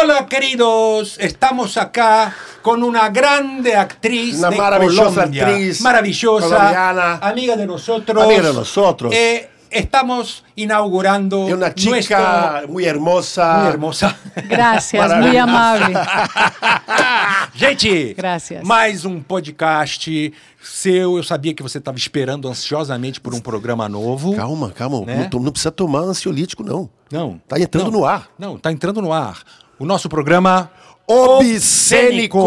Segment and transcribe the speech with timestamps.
[0.00, 7.18] Hola queridos, estamos acá con una grande actriz Una de maravillosa Colombia, actriz maravillosa, colombiana.
[7.20, 8.22] amiga de nosotros.
[8.24, 9.12] Amiga de nosotros.
[9.14, 13.58] Eh, estamos inaugurando Es una chica nuestro- muy hermosa.
[13.60, 14.16] muy hermosa.
[14.48, 15.94] Gracias, muy amable.
[17.54, 18.64] Gente, Gracias.
[18.64, 21.16] mais um podcast seu.
[21.18, 24.34] Eu sabia que você estava esperando ansiosamente por um programa novo.
[24.34, 25.00] Calma, calma.
[25.04, 25.28] Né?
[25.32, 26.88] Não, não precisa tomar ansiolítico, não.
[27.10, 27.40] Não.
[27.48, 28.00] Tá entrando Não.
[28.00, 28.28] no ar.
[28.38, 29.38] Não, tá entrando no ar.
[29.80, 30.70] O nosso programa
[31.06, 32.44] Obscênicos.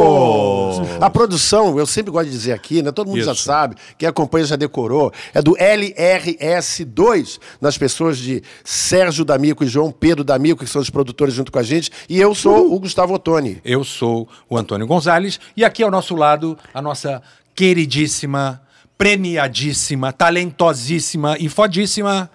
[1.01, 2.91] A produção, eu sempre gosto de dizer aqui, né?
[2.91, 3.41] Todo mundo já Isso.
[3.41, 9.91] sabe, quem acompanha já decorou, é do LRS2, nas pessoas de Sérgio D'Amico e João
[9.91, 13.15] Pedro D'Amico, que são os produtores junto com a gente, e eu sou o Gustavo
[13.15, 13.59] Ottoni.
[13.65, 17.20] Eu sou o Antônio Gonzalez e aqui ao nosso lado a nossa
[17.55, 18.62] queridíssima,
[18.95, 22.29] premiadíssima, talentosíssima e fodíssima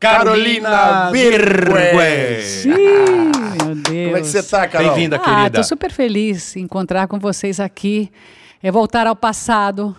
[0.00, 2.64] Carolina Virgues.
[2.64, 4.04] Ih, meu Deus.
[4.06, 4.94] Como é que você tá, Carol?
[4.94, 5.58] Bem-vinda, Ah, querida.
[5.58, 8.10] tô super feliz em encontrar com vocês aqui.
[8.62, 9.94] É voltar ao passado,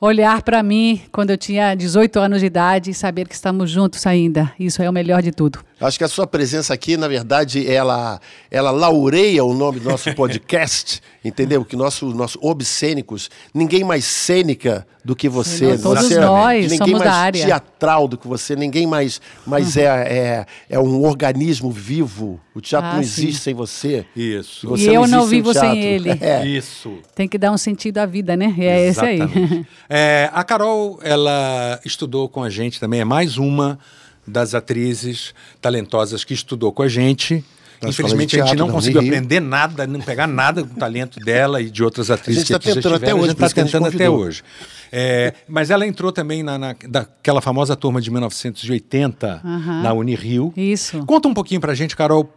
[0.00, 4.06] olhar para mim quando eu tinha 18 anos de idade e saber que estamos juntos
[4.06, 4.50] ainda.
[4.58, 5.60] Isso é o melhor de tudo.
[5.80, 10.12] Acho que a sua presença aqui, na verdade, ela, ela laureia o nome do nosso
[10.16, 11.64] podcast, entendeu?
[11.64, 15.72] Que nosso, nosso Obscênicos, ninguém mais cênica do que você.
[15.72, 17.46] Não, todos você nós ninguém somos mais da área.
[17.46, 22.38] teatral do que você, ninguém mais, mais é, é, é um organismo vivo.
[22.54, 23.22] O teatro Ah, não sim.
[23.22, 24.04] existe sem você.
[24.14, 24.68] Isso.
[24.68, 26.10] Você E eu não existe vivo sem ele.
[26.20, 26.46] É.
[26.46, 26.98] Isso.
[27.14, 28.54] Tem que dar um sentido à vida, né?
[28.58, 29.16] É esse aí.
[29.16, 29.66] Exatamente.
[29.92, 33.78] É, a Carol, ela estudou com a gente também, é mais uma
[34.26, 37.44] das atrizes talentosas que estudou com a gente.
[37.82, 41.18] Infelizmente, a falamos de gente não teatro, conseguiu aprender nada, não pegar nada do talento
[41.18, 43.24] dela e de outras atrizes A gente tá que aqui já tentando até estiveram, hoje,
[43.24, 44.42] a gente que a está tentando até hoje.
[44.92, 49.82] É, mas ela entrou também na, na- daquela famosa turma de 1980, Aham.
[49.82, 50.52] na Unirio.
[50.56, 51.04] Isso.
[51.06, 52.30] Conta um pouquinho pra gente, Carol,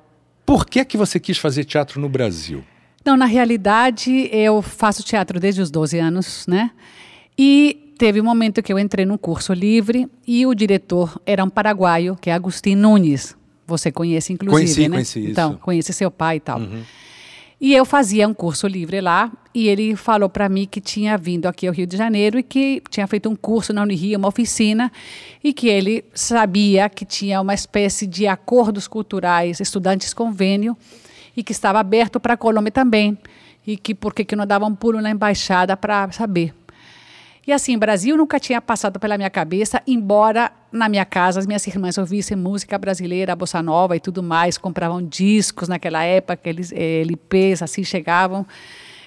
[0.45, 2.63] por que, que você quis fazer teatro no Brasil?
[3.03, 6.71] Não, na realidade, eu faço teatro desde os 12 anos, né?
[7.37, 11.49] E teve um momento que eu entrei num curso livre e o diretor era um
[11.49, 13.33] paraguaio, que é Agustin Nunes.
[13.65, 14.95] Você conhece, inclusive, Conheci, né?
[14.97, 15.31] conheci, isso.
[15.31, 16.61] Então, conhece seu pai e tal.
[17.61, 21.45] E eu fazia um curso livre lá e ele falou para mim que tinha vindo
[21.45, 24.91] aqui ao Rio de Janeiro e que tinha feito um curso na Unirio, uma oficina,
[25.41, 30.75] e que ele sabia que tinha uma espécie de acordos culturais, estudantes convênio,
[31.37, 33.17] e que estava aberto para a Colômbia também,
[33.65, 36.53] e que por que não dava um pulo na embaixada para saber.
[37.45, 41.67] E assim, Brasil nunca tinha passado pela minha cabeça, embora na minha casa as minhas
[41.67, 47.01] irmãs ouvissem música brasileira, bossa nova e tudo mais, compravam discos naquela época, aqueles eh,
[47.01, 48.45] LPs assim chegavam.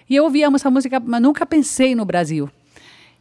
[0.09, 2.51] E eu ouvia essa música, mas nunca pensei no Brasil.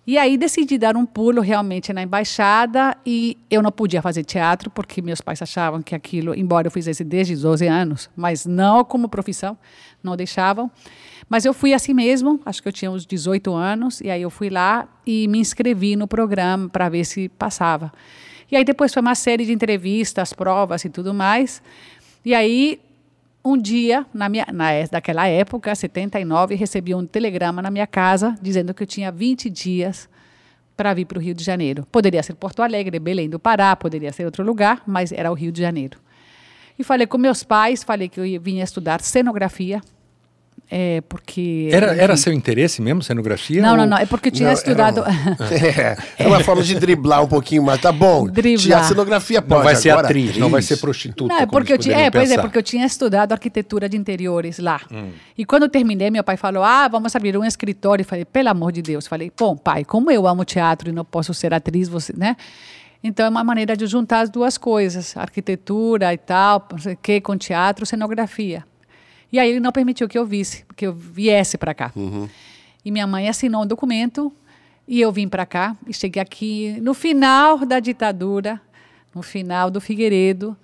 [0.05, 4.69] E aí decidi dar um pulo realmente na embaixada e eu não podia fazer teatro
[4.69, 8.83] porque meus pais achavam que aquilo, embora eu fizesse desde os 12 anos, mas não
[8.83, 9.57] como profissão,
[10.03, 10.69] não deixavam.
[11.27, 14.29] Mas eu fui assim mesmo, acho que eu tinha uns 18 anos, e aí eu
[14.29, 17.91] fui lá e me inscrevi no programa para ver se passava.
[18.51, 21.61] E aí depois foi uma série de entrevistas, provas e tudo mais.
[22.23, 22.79] E aí
[23.43, 28.35] um dia, na minha, na, é- daquela época, 79, recebi um telegrama na minha casa
[28.41, 30.09] dizendo que eu tinha 20 dias
[30.75, 31.87] para vir para o Rio de Janeiro.
[31.91, 35.51] Poderia ser Porto Alegre, Belém do Pará, poderia ser outro lugar, mas era o Rio
[35.51, 35.99] de Janeiro.
[36.77, 39.81] E falei com meus pais, falei que eu vinha estudar cenografia,
[40.69, 41.69] é, porque...
[41.71, 42.23] Era, era enfim.
[42.23, 43.61] seu interesse mesmo, cenografia?
[43.61, 45.03] Não, não, ou- não, é porque eu tinha Não, estudado...
[46.17, 47.79] É, é uma forma de driblar um pouquinho mais.
[47.79, 48.27] Tá bom.
[48.27, 48.79] Driblar.
[48.81, 49.63] A cenografia Não pode.
[49.63, 51.33] vai ser agora, atriz, não vai ser prostituta.
[51.33, 54.59] Não, é porque eu tinha, é, pois é, porque eu tinha estudado arquitetura de interiores
[54.59, 54.81] lá.
[55.37, 58.01] E quando eu terminei, meu pai falou: "Ah, vamos abrir um escritório".
[58.01, 59.07] E falei: "Pelo amor de Deus".
[59.07, 62.35] Falei: "Bom, pai, como eu amo teatro e não posso ser atriz, você, né?"
[63.03, 66.97] Então é uma maneira de juntar as duas coisas, arquitetura e tal, não sei o
[66.99, 68.63] quê, com teatro, cenografia.
[69.35, 71.91] E aí ele não permitiu que eu visse, que eu viesse para cá.
[72.85, 74.31] E minha mãe assinou um documento
[74.87, 78.61] e eu vim para cá e cheguei aqui no final da ditadura,
[79.13, 80.55] no final do Figueiredo.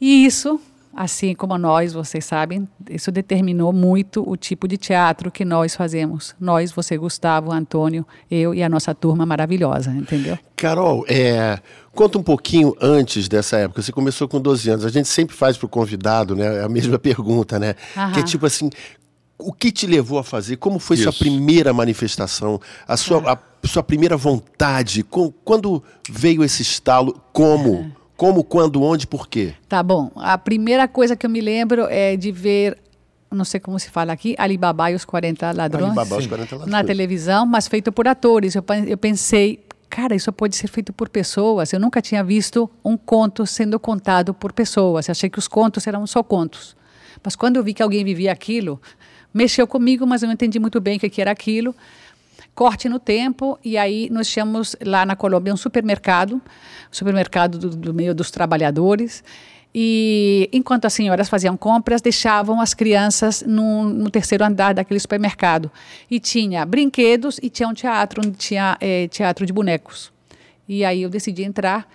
[0.00, 0.60] E isso,
[0.94, 6.34] assim como nós, vocês sabem, isso determinou muito o tipo de teatro que nós fazemos.
[6.38, 10.38] Nós, você, Gustavo, Antônio, eu e a nossa turma maravilhosa, entendeu?
[10.56, 11.58] Carol, é,
[11.94, 13.82] conta um pouquinho antes dessa época.
[13.82, 14.84] Você começou com 12 anos.
[14.84, 17.74] A gente sempre faz para o convidado né, a mesma pergunta, né?
[17.96, 18.12] Aham.
[18.12, 18.68] Que é tipo assim,
[19.38, 20.56] o que te levou a fazer?
[20.56, 21.18] Como foi sua Isso.
[21.18, 22.60] primeira manifestação?
[22.86, 25.02] A sua, a sua primeira vontade?
[25.02, 27.20] Com- quando veio esse estalo?
[27.32, 27.90] Como?
[28.22, 29.52] Como, quando, onde, por quê?
[29.68, 30.12] Tá bom.
[30.14, 32.78] A primeira coisa que eu me lembro é de ver,
[33.28, 35.86] não sei como se fala aqui, Alibaba e os 40 ladrões.
[35.86, 36.70] Alibaba e os 40 ladrões.
[36.70, 38.54] Na televisão, mas feito por atores.
[38.54, 41.72] Eu, eu pensei, cara, isso pode ser feito por pessoas.
[41.72, 45.08] Eu nunca tinha visto um conto sendo contado por pessoas.
[45.08, 46.76] Eu achei que os contos eram só contos.
[47.24, 48.80] Mas quando eu vi que alguém vivia aquilo,
[49.34, 51.74] mexeu comigo, mas eu não entendi muito bem o que, que era aquilo.
[52.54, 56.40] Corte no tempo, e aí nós tínhamos lá na Colômbia um supermercado,
[56.90, 59.24] supermercado do, do meio dos trabalhadores,
[59.74, 65.70] e enquanto as senhoras faziam compras, deixavam as crianças no, no, terceiro andar daquele supermercado.
[66.10, 70.12] E tinha brinquedos e tinha um teatro, onde tinha é, teatro de bonecos.
[70.68, 71.88] E aí eu decidi entrar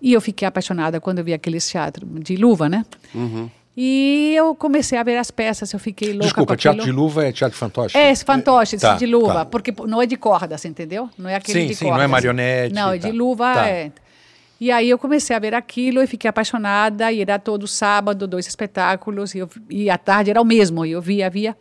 [0.00, 2.86] e eu fiquei apaixonada quando eu vi aquele teatro de luva, né?
[3.14, 3.50] Uhum.
[3.76, 7.32] E eu comecei a ver as peças, eu fiquei louca Desculpa, teatro de luva é
[7.32, 7.96] teatro fantoche?
[7.98, 9.44] É, esse fantoche, esse Tá, de luva, tá.
[9.44, 11.10] porque não é de cordas, entendeu?
[11.18, 13.08] Não é aquele Sim, de sim, não é marionete, Não, é tá.
[13.08, 13.68] de luva, Tá.
[13.68, 13.90] é.
[14.60, 18.46] E aí eu comecei a ver aquilo e fiquei apaixonada, e era todo sábado, dois
[18.46, 21.56] espetáculos, e, eu, e à tarde era o mesmo, e eu via, via.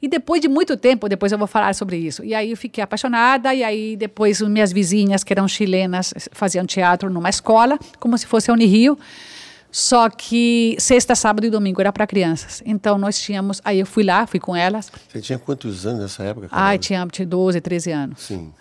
[0.00, 2.24] E depois de muito tempo, depois eu vou falar sobre isso.
[2.24, 7.10] E aí eu fiquei apaixonada, e aí depois minhas vizinhas, que eram chilenas, faziam teatro
[7.10, 8.96] numa escola, como se fosse a Unirio.
[9.70, 12.62] Só que sexta, sábado e domingo era para crianças.
[12.66, 13.60] Então nós tínhamos.
[13.64, 14.90] Aí eu fui lá, fui com elas.
[15.08, 16.48] Você tinha quantos anos nessa época?
[16.48, 16.78] Carol?
[16.78, 18.20] tinha, tinha 12, 13 anos.
[18.20, 18.52] Sim.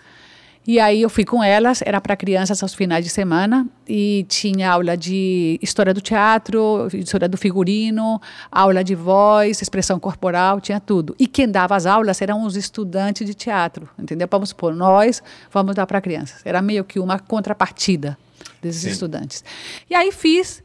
[0.68, 4.72] E aí eu fui com elas, era para crianças aos finais de semana, e tinha
[4.72, 8.22] aula de história do teatro, história do figurino,
[8.52, 11.16] aula de voz, expressão corporal, tinha tudo.
[11.18, 14.28] E quem dava as aulas eram os estudantes de teatro, entendeu?
[14.30, 16.42] Vamos supor, nós vamos dar para crianças.
[16.46, 18.16] Era meio que uma contrapartida
[18.62, 19.44] desses estudantes.
[19.90, 20.62] E aí fiz.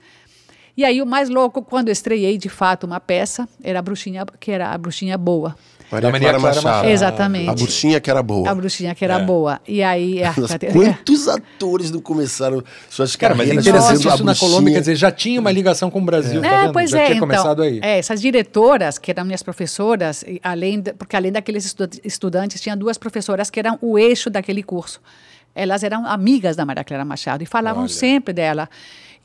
[0.77, 4.25] E aí o mais louco, quando eu estreiei de fato uma peça, era a bruxinha,
[4.41, 5.55] que era a bruxinha boa.
[5.93, 6.75] Maria, Maria Clara, Clara Machado.
[6.75, 6.89] Machado.
[6.91, 7.49] Exatamente.
[7.51, 8.51] A bruxinha que era boa.
[8.51, 9.25] A bruxinha que era É.
[9.25, 9.61] boa.
[9.69, 13.95] E aí a Nossa, Caterina- quantos atores não começaram suas Cara, mas é interessante a
[13.95, 14.51] isso na bruxinha?
[14.51, 17.05] Colômbia, quer dizer, já tinha uma ligação com o Brasil, tá É, pois já é,
[17.05, 17.79] tinha então, começado aí.
[17.81, 22.75] é, essas diretoras, que eram minhas professoras, além de- porque além daqueles estu- estudantes, tinha
[22.77, 25.01] duas professoras que eram o eixo daquele curso.
[25.55, 27.89] Elas eram amigas da Maria Clara Machado e falavam Olha.
[27.93, 28.69] sempre dela.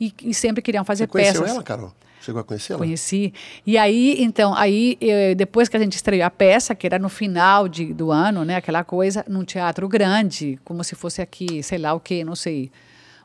[0.00, 1.54] E, e sempre queriam fazer Você conheceu peças.
[1.56, 1.92] ela, Carol?
[2.22, 2.78] Chegou a conhecê-la?
[2.78, 3.32] Conheci.
[3.66, 7.08] E aí, então, aí eh, depois que a gente estreou a peça, que era no
[7.08, 11.78] final de, do ano, né, aquela coisa, num teatro grande, como se fosse aqui, sei
[11.78, 12.70] lá o quê, não sei,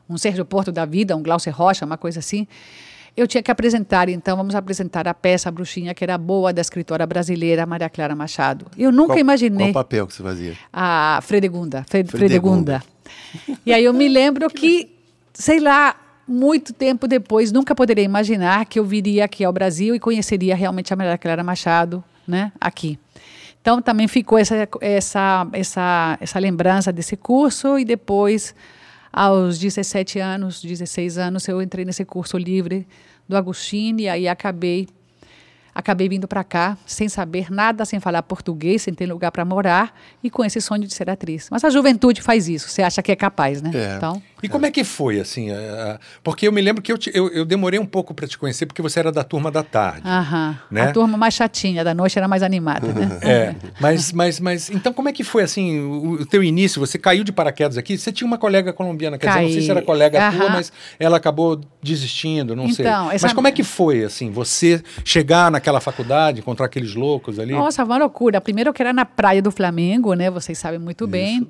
[0.08, 2.46] um Sérgio Porto da vida, um Glaucio Rocha, uma coisa assim.
[3.14, 6.60] Eu tinha que apresentar, então vamos apresentar a peça A Bruxinha, que era boa, da
[6.62, 8.66] escritora brasileira Maria Clara Machado.
[8.78, 10.54] Eu nunca Qual- imaginei Qual papel que você fazia?
[10.72, 11.84] a Fredegunda.
[11.88, 12.82] Fred, Fredegunda.
[12.82, 13.60] Fredegunda.
[13.66, 14.90] E aí eu me lembro que,
[15.34, 15.96] sei lá,
[16.26, 20.92] muito tempo depois, nunca poderia imaginar que eu viria aqui ao Brasil e conheceria realmente
[20.92, 22.98] a Maria Clara Machado, né, aqui.
[23.60, 28.54] Então também ficou essa essa essa essa lembrança desse curso e depois
[29.12, 32.86] aos 17 anos, 16 anos, eu entrei nesse curso livre
[33.28, 34.86] do Agostinho e aí acabei
[35.74, 39.94] acabei vindo para cá sem saber nada, sem falar português, sem ter lugar para morar
[40.22, 41.48] e com esse sonho de ser atriz.
[41.50, 43.70] Mas a juventude faz isso, você acha que é capaz, né?
[43.74, 43.96] É.
[43.96, 45.50] Então, E como é que foi, assim?
[45.50, 48.36] eh, Porque eu me lembro que eu, te- eu, eu demorei um pouco para te
[48.36, 50.06] conhecer, porque você era da turma da tarde.
[50.06, 50.58] aham.
[50.70, 50.82] Né?
[50.82, 53.06] a turma mais chatinha da noite era mais animada, né?
[53.22, 56.78] É, mas, mas, mas, então como é que foi, assim, o, o teu início?
[56.80, 57.96] Você caiu de paraquedas aqui?
[57.96, 59.86] Você tinha uma colega colombiana, quer dizer, não sei se era Caí.
[59.86, 60.52] colega tua, Aham.
[60.52, 62.86] mas ela acabou desistindo, não sei.
[62.86, 67.38] Então, essa- Mas como é que foi, assim, você chegar naquela faculdade, encontrar aqueles loucos
[67.38, 67.52] ali?
[67.52, 68.40] Nossa, uma loucura.
[68.40, 70.30] Primeiro que era na praia do Flamengo, né?
[70.30, 71.46] Vocês sabem muito bem.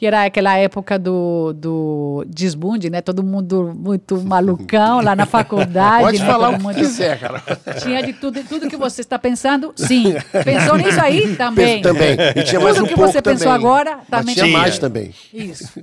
[0.00, 3.00] E era aquela época do, do desbunde, né?
[3.00, 6.04] Todo mundo muito malucão lá na faculdade.
[6.04, 6.26] Pode né?
[6.26, 7.40] falar Todo o que mundo- quiser, Carol.
[7.82, 10.14] Tinha de tudo, tudo que você está pensando, sim.
[10.44, 11.36] Pensou nisso aí?
[11.36, 11.80] Também.
[11.80, 12.16] Também.
[12.36, 13.54] E tinha mais Tudo um que pouco você pensou também.
[13.58, 14.58] agora, Mas também tinha tinha.
[14.58, 15.14] mais também.
[15.32, 15.80] Isso.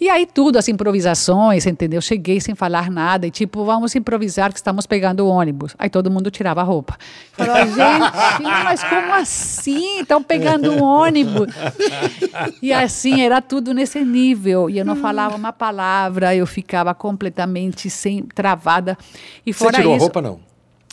[0.00, 2.00] E aí tudo, as improvisações, entendeu?
[2.00, 5.74] Cheguei sem falar nada e tipo, vamos improvisar que estamos pegando o ônibus.
[5.78, 6.96] Aí todo mundo tirava a roupa.
[7.32, 10.00] Falou, gente, mas como assim?
[10.00, 11.48] Estão pegando um ônibus.
[12.62, 14.70] E assim, era tudo nesse nível.
[14.70, 18.96] E eu não falava uma palavra, eu ficava completamente sem, travada.
[19.44, 20.38] E você fora tirou a isso, roupa, não?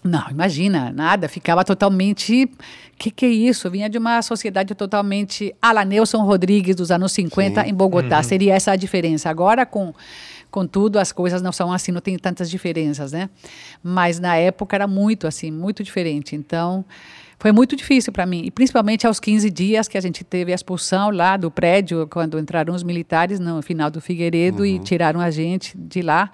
[0.04, 1.30] não, imagina, nada.
[1.30, 2.50] Ficava totalmente.
[2.98, 3.68] Que que é isso?
[3.68, 8.24] Eu vinha de uma sociedade totalmente a la Nelson Rodrigues dos anos 50 em Bogotá.
[8.24, 9.30] Seria essa a diferença.
[9.30, 9.94] Agora, com,
[10.50, 13.30] com tudo, as coisas não são assim, não tem tantas diferenças, né?
[13.84, 16.36] Mas na época era muito assim, muito diferente.
[16.36, 16.84] Então,
[17.40, 18.42] foi muito difícil para mim.
[18.46, 22.40] E principalmente aos 15 dias que a gente teve a expulsão lá do prédio, quando
[22.40, 26.32] entraram os militares no final do Figueiredo e tiraram a gente de lá.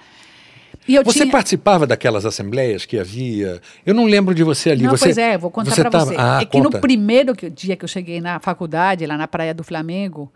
[1.06, 1.32] Você tinha...
[1.32, 3.62] participava daquelas assembleias que havia?
[3.86, 4.84] Eu não lembro de você ali.
[4.84, 6.16] Não, você, pois é, vou contar para tava- você.
[6.18, 6.78] Ah, é que conta.
[6.78, 10.32] no primeiro dia que eu cheguei na faculdade, lá na Praia do Flamengo,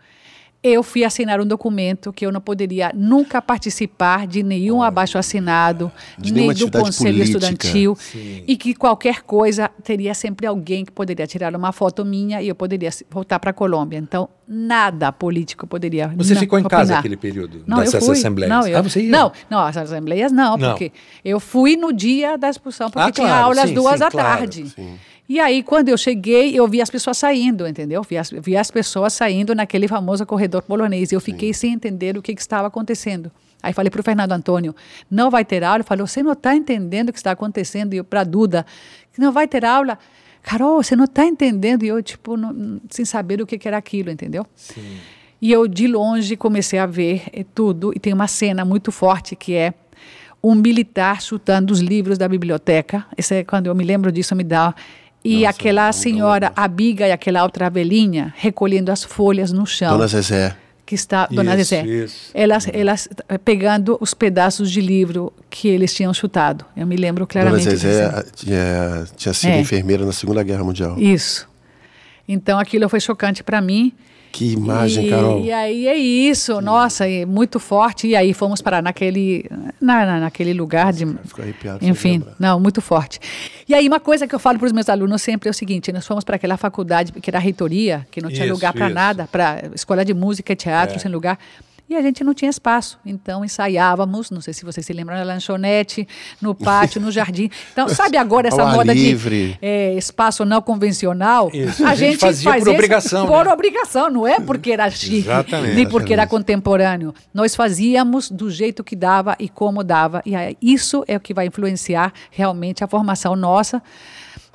[0.62, 6.32] eu fui assinar um documento que eu não poderia nunca participar de nenhum abaixo-assinado, De
[6.32, 7.38] nem do conselho política.
[7.38, 8.42] estudantil, Sim.
[8.46, 12.54] e que qualquer coisa teria sempre alguém que poderia tirar uma foto minha e eu
[12.56, 13.98] poderia voltar para a Colômbia.
[13.98, 16.08] Então, nada político poderia.
[16.16, 16.98] Você não ficou em casa opinar.
[17.00, 18.16] aquele período Não, dessas eu fui.
[18.16, 18.50] assembleias?
[18.52, 19.10] Não, eu, Ah, você ia?
[19.10, 20.70] não, não, as assembleias não, Não.
[20.70, 20.90] porque
[21.24, 23.98] eu fui no dia da expulsão, porque Ah, tinha claro, aula às sim, duas sim,
[24.00, 24.74] da claro, tarde.
[25.28, 28.02] E aí, quando eu cheguei, eu vi as pessoas saindo, entendeu?
[28.02, 31.12] Vi as, vi as pessoas saindo naquele famoso corredor polonês.
[31.12, 33.30] Eu fiquei sem entender o que, que estava acontecendo.
[33.62, 34.74] Aí falei para o Fernando Antônio,
[35.10, 35.78] não vai ter aula?
[35.78, 37.92] Ele falou, você não está entendendo o que está acontecendo?
[37.92, 38.64] E para a Duda,
[39.18, 39.98] não vai ter aula?
[40.42, 41.82] Carol, você não está entendendo?
[41.84, 44.46] E eu, tipo, não- sem saber o que, que era aquilo, entendeu?
[45.42, 47.92] E eu, de longe, comecei a ver eh, tudo.
[47.94, 49.74] E tem uma cena muito forte que é
[50.42, 53.04] um militar chutando os livros da biblioteca.
[53.16, 54.74] Isso é, quando eu me lembro disso, me dá.
[55.24, 59.92] E aquela senhora, a Biga e aquela outra velhinha recolhendo as folhas no chão.
[59.92, 60.56] Dona Zezé.
[60.86, 61.86] que está, Dona Isso, Zezé.
[61.86, 62.30] isso.
[62.32, 63.08] Elas, elas
[63.44, 66.64] pegando os pedaços de livro que eles tinham chutado.
[66.76, 67.64] Eu me lembro Dona claramente.
[67.76, 68.32] Zezé disso.
[68.36, 69.60] tinha, tinha sido É.
[69.60, 70.98] enfermeira na Segunda Guerra Mundial.
[70.98, 71.46] Isso.
[72.26, 73.92] Então aquilo foi chocante para mim.
[74.30, 75.44] Que imagem, e, Carol.
[75.44, 78.06] E aí é isso, nossa, e muito forte.
[78.06, 79.44] E aí fomos parar naquele,
[79.80, 81.06] na, na- naquele lugar de.
[81.06, 83.18] Fico arrepiado Enfim, não, muito forte.
[83.68, 85.90] E aí uma coisa que eu falo para os meus alunos sempre é o seguinte:
[85.92, 88.88] nós fomos para aquela faculdade que era a reitoria, que não tinha Isso, lugar para
[88.88, 91.38] nada, para escola de música e teatro sem lugar.
[91.88, 92.98] E a gente não tinha espaço.
[93.04, 96.06] Então ensaiávamos, não sei se vocês se lembram, na lanchonete,
[96.40, 97.50] no pátio, no jardim.
[97.72, 99.52] Então, sabe agora essa moda livre.
[99.52, 101.50] de é, espaço não convencional?
[101.52, 103.52] Isso, a gente fazia faz por obrigação, Por né?
[103.52, 105.74] obrigação, não é porque era chique, Exatamente.
[105.74, 107.14] nem porque era contemporâneo.
[107.32, 110.20] Nós fazíamos do jeito que dava e como dava.
[110.26, 113.82] E aí, isso é o que vai influenciar realmente a formação nossa.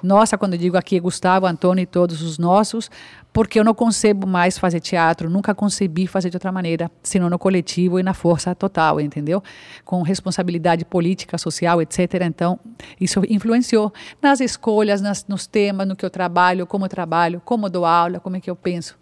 [0.04, 2.92] Nossa, quando digo aqui Gustavo, Antônio e todos os nossos,
[3.32, 7.40] porque eu não concebo mais fazer teatro, nunca concebi fazer de outra maneira, senão no
[7.40, 9.42] coletivo e na força total, entendeu?
[9.86, 12.22] Com responsabilidade política, social, etc.
[12.26, 12.60] Então,
[13.00, 17.68] isso influenciou nas escolhas, nas, nos temas, no que eu trabalho, como eu trabalho, como
[17.68, 18.98] eu dou aula, como é que eu penso.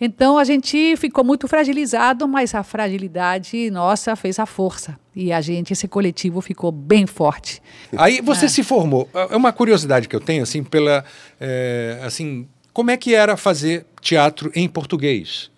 [0.00, 4.98] Então a gente ficou muito fragilizado, mas a fragilidade nossa fez a força.
[5.14, 7.60] E a gente, esse coletivo, ficou bem forte.
[7.96, 9.08] Aí você se formou.
[9.12, 11.04] É uma curiosidade que eu tenho, assim, pela.
[11.40, 15.50] é, assim, como é que era fazer teatro em português?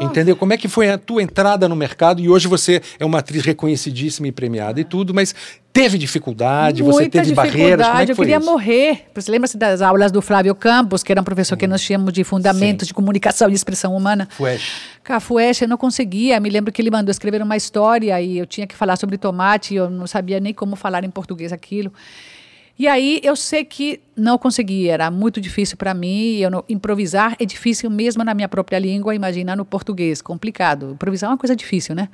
[0.00, 0.36] Entendeu?
[0.36, 2.20] Como é que foi a tua entrada no mercado?
[2.20, 5.34] E hoje você é uma atriz reconhecidíssima e premiada e tudo, mas
[5.72, 8.46] teve dificuldade, você Muita teve barreiras, como é que eu queria isso?
[8.46, 9.06] morrer.
[9.14, 12.24] Você lembra-se das aulas do Flávio Campos, que era um professor que nós tínhamos de
[12.24, 14.28] fundamentos de comunicação e expressão humana?
[14.30, 14.98] Fuesh.
[15.04, 16.38] Cafueste, eu não conseguia.
[16.40, 19.74] Me lembro que ele mandou escrever uma história e eu tinha que falar sobre tomate,
[19.74, 21.92] e eu não sabia nem como falar em português aquilo.
[22.78, 26.36] E aí eu sei que não consegui, era muito difícil para mim.
[26.36, 30.92] Eu não, improvisar é difícil mesmo na minha própria língua, imagina no português, complicado.
[30.92, 32.08] Improvisar é uma coisa difícil, né?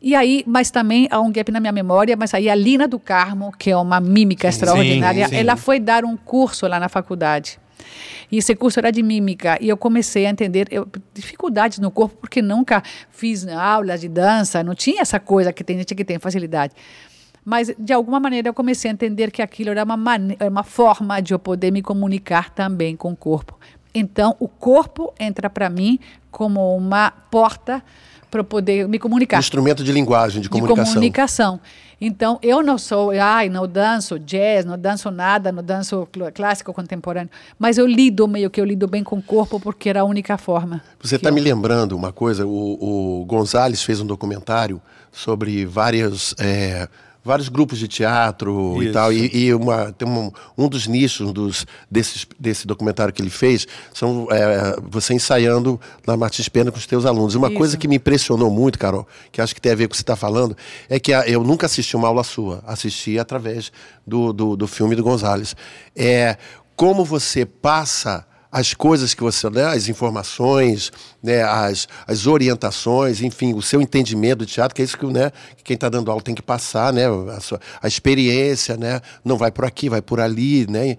[0.00, 2.98] E aí, mas também há um gap na minha memória, mas aí a Lina do
[2.98, 5.36] Carmo, que é uma mímica extraordinária, sim.
[5.36, 7.58] ela foi dar um curso lá na faculdade.
[8.30, 9.58] E esse curso era de mímica.
[9.60, 14.62] E eu comecei a entender eu, dificuldades no corpo, porque nunca fiz aulas de dança,
[14.62, 16.72] não tinha essa coisa que tem gente que tem facilidade.
[17.44, 20.62] Mas, de alguma maneira, eu comecei a entender que aquilo era uma, mane- era uma
[20.62, 23.58] forma de eu poder me comunicar também com o corpo.
[23.94, 25.98] Então, o corpo entra para mim
[26.30, 27.82] como uma porta
[28.30, 30.94] para poder me comunicar Instrumento de linguagem, de de comunicação.
[30.94, 31.60] comunicação.
[32.00, 36.72] Então, eu não sou, ai, não danço jazz, não danço nada, não danço cl- clássico
[36.72, 40.04] contemporâneo, mas eu lido meio que eu lido bem com o corpo porque era a
[40.04, 40.82] única forma.
[41.02, 44.80] Você está eu- me lembrando uma coisa, o, o Gonzalez fez um documentário
[45.12, 46.88] sobre várias, é,
[47.24, 48.92] vários grupos de teatro e Isso.
[48.94, 53.30] tal, e, e uma, tem um, um dos nichos dos, desses, desse documentário que ele
[53.30, 57.34] fez são é, você ensaiando na Martins Pena com os teus alunos.
[57.34, 57.56] Uma Isso.
[57.56, 59.96] coisa que me impressionou muito, Carol, que acho que tem a ver com o que
[59.96, 60.56] você está falando,
[60.88, 63.70] é que a- eu nunca assisti uma aula sua, assisti através
[64.06, 65.54] do, do, do filme do Gonzalez.
[65.94, 66.36] É,
[66.74, 70.92] como você passa as coisas que você, né, as informações,
[71.22, 75.32] né, as, as orientações, enfim, o seu entendimento de teatro, que é isso que, né,
[75.56, 79.38] que quem está dando aula tem que passar, né, a, sua, a experiência, né, não
[79.38, 80.98] vai por aqui, vai por ali, né,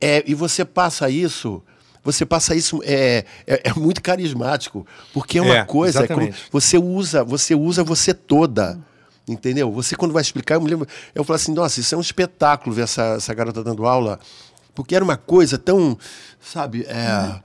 [0.00, 1.62] é, e você passa isso,
[2.02, 6.76] você passa isso, é, é, é muito carismático, porque é uma É, coisa, é você
[6.76, 8.80] usa, você usa você toda.
[9.28, 9.70] Entendeu?
[9.70, 10.88] Você, quando vai explicar, eu me lembro.
[11.14, 14.18] Eu falo assim, nossa, isso é um espetáculo ver essa, essa garota dando aula.
[14.74, 15.96] Porque era uma coisa tão,
[16.40, 17.40] sabe, é,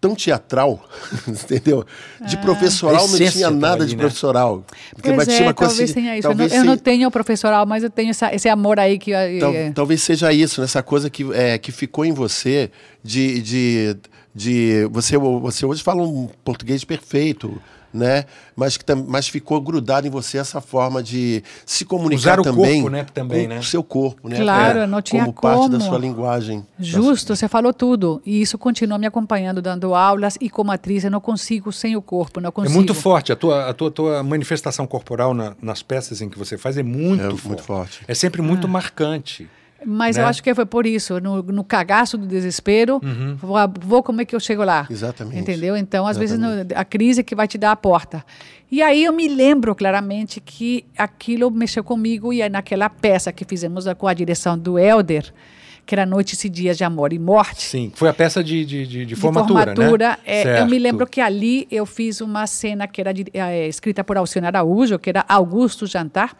[0.00, 0.82] tão teatral,
[1.26, 1.84] entendeu?
[2.26, 4.02] De professoral A não tinha nada ali, de né?
[4.02, 4.64] professoral.
[4.94, 6.26] Porque- Pois tinha é, uma coisa talvez assim, tenha isso.
[6.26, 8.98] Eu não, talvez eu não se- tenho professoral, mas eu tenho essa- esse amor aí
[8.98, 9.12] que...
[9.40, 12.70] Tal- é, talvez seja isso, nessa coisa que, é, que ficou em você
[13.02, 13.96] de, de,
[14.34, 17.60] de você, você hoje fala um português perfeito,
[17.94, 18.24] né?
[18.56, 22.82] Mas, que, mas ficou grudado em você essa forma de se comunicar Usar o também,
[22.82, 23.58] corpo, né, também, com né?
[23.60, 24.36] o seu corpo, né?
[24.36, 25.88] Claro, É, não tinha como parte da como.
[25.90, 26.66] sua linguagem.
[26.78, 28.20] Justo, você falou tudo.
[28.26, 30.36] E isso continua me acompanhando, dando aulas.
[30.40, 32.74] E como atriz, eu não consigo sem o corpo, não É consigo.
[32.74, 33.32] muito forte.
[33.32, 36.82] A tua, a tua, tua manifestação corporal na- nas peças em que você faz é
[36.82, 37.46] muito, É forte.
[37.46, 38.00] muito forte.
[38.08, 38.44] É sempre Ah.
[38.44, 39.48] muito marcante.
[39.86, 40.22] Mas né?
[40.22, 43.36] eu acho que foi por isso, no, no cagaço do desespero, Uhum.
[43.36, 44.86] vou, vou como é que eu chego lá.
[44.90, 45.38] Exatamente.
[45.38, 45.76] Entendeu?
[45.76, 48.24] Então, às vezes, no- a crise é que vai te dar a porta.
[48.70, 53.84] E aí eu me lembro claramente que aquilo mexeu comigo e naquela peça que fizemos
[53.98, 55.32] com a direção do Elder,
[55.86, 57.92] que era Noites e Dias de Amor e Morte, Sim.
[57.94, 60.16] Foi a peça de, de, de, de de formatura, formatura, né?
[60.24, 64.16] é, eu me lembro que ali eu fiz uma cena que era é, escrita por
[64.16, 66.34] Alcione Araújo, que era Augusto Jantar,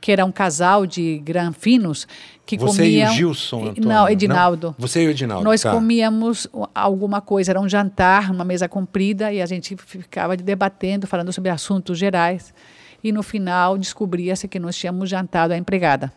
[0.00, 2.08] que era um casal de granfinos
[2.56, 3.08] que Você comiam...
[3.08, 4.74] e o Gilson, Antônio, Não, Edinaldo.
[4.78, 5.70] Você e o Edinaldo, Nós tá.
[5.70, 11.32] comíamos alguma coisa, era um jantar, uma mesa comprida, e a gente ficava debatendo, falando
[11.32, 12.52] sobre assuntos gerais.
[13.02, 16.12] E no final descobria-se que nós tínhamos jantado a empregada.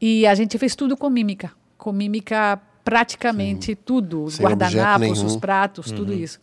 [0.00, 5.90] E a gente fez tudo com mímica, com mímica praticamente tudo, os guardanapos, os pratos,
[5.90, 6.40] tudo isso.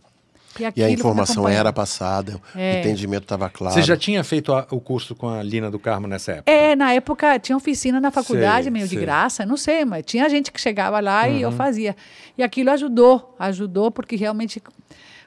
[0.75, 2.75] E a informação era passada, É.
[2.75, 3.73] o entendimento estava claro.
[3.73, 6.51] Você já tinha feito a- o curso com a Lina do Carmo nessa época?
[6.51, 8.99] É, na época tinha oficina na faculdade, Sei, meio de sei.
[8.99, 9.05] Uhum.
[9.05, 11.95] graça, não sei, mas tinha gente que chegava lá e eu fazia.
[12.37, 14.61] E aquilo ajudou, ajudou porque realmente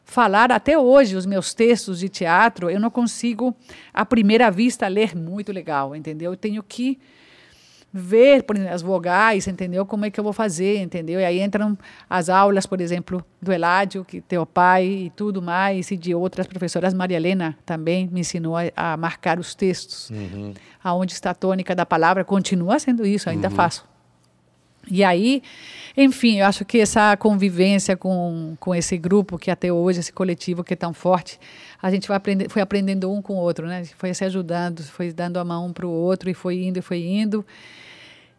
[0.04, 3.54] falar até hoje os meus textos de teatro, eu não consigo
[3.94, 6.32] à primeira vista ler muito legal, entendeu?
[6.32, 6.98] Eu tenho que
[7.92, 9.84] ver, por exemplo, as vogais, entendeu?
[9.84, 11.20] Como é que eu vou fazer, entendeu?
[11.20, 11.76] E aí entram
[12.08, 16.46] as aulas, por exemplo, do Eládio, que teu pai e tudo mais, e de outras
[16.46, 16.94] professoras.
[16.94, 20.10] Maria Helena também me ensinou a, a marcar os textos.
[20.82, 23.91] Aonde está a tônica da palavra, continua sendo isso, ainda faço.
[24.90, 25.42] E aí,
[25.96, 30.64] enfim, eu acho que essa convivência com, com esse grupo, que até hoje, esse coletivo
[30.64, 31.38] que é tão forte,
[31.80, 33.84] a gente vai aprender, foi aprendendo um com o outro, né?
[33.96, 36.82] Foi se ajudando, foi dando a mão um para o outro e foi indo e
[36.82, 37.44] foi indo.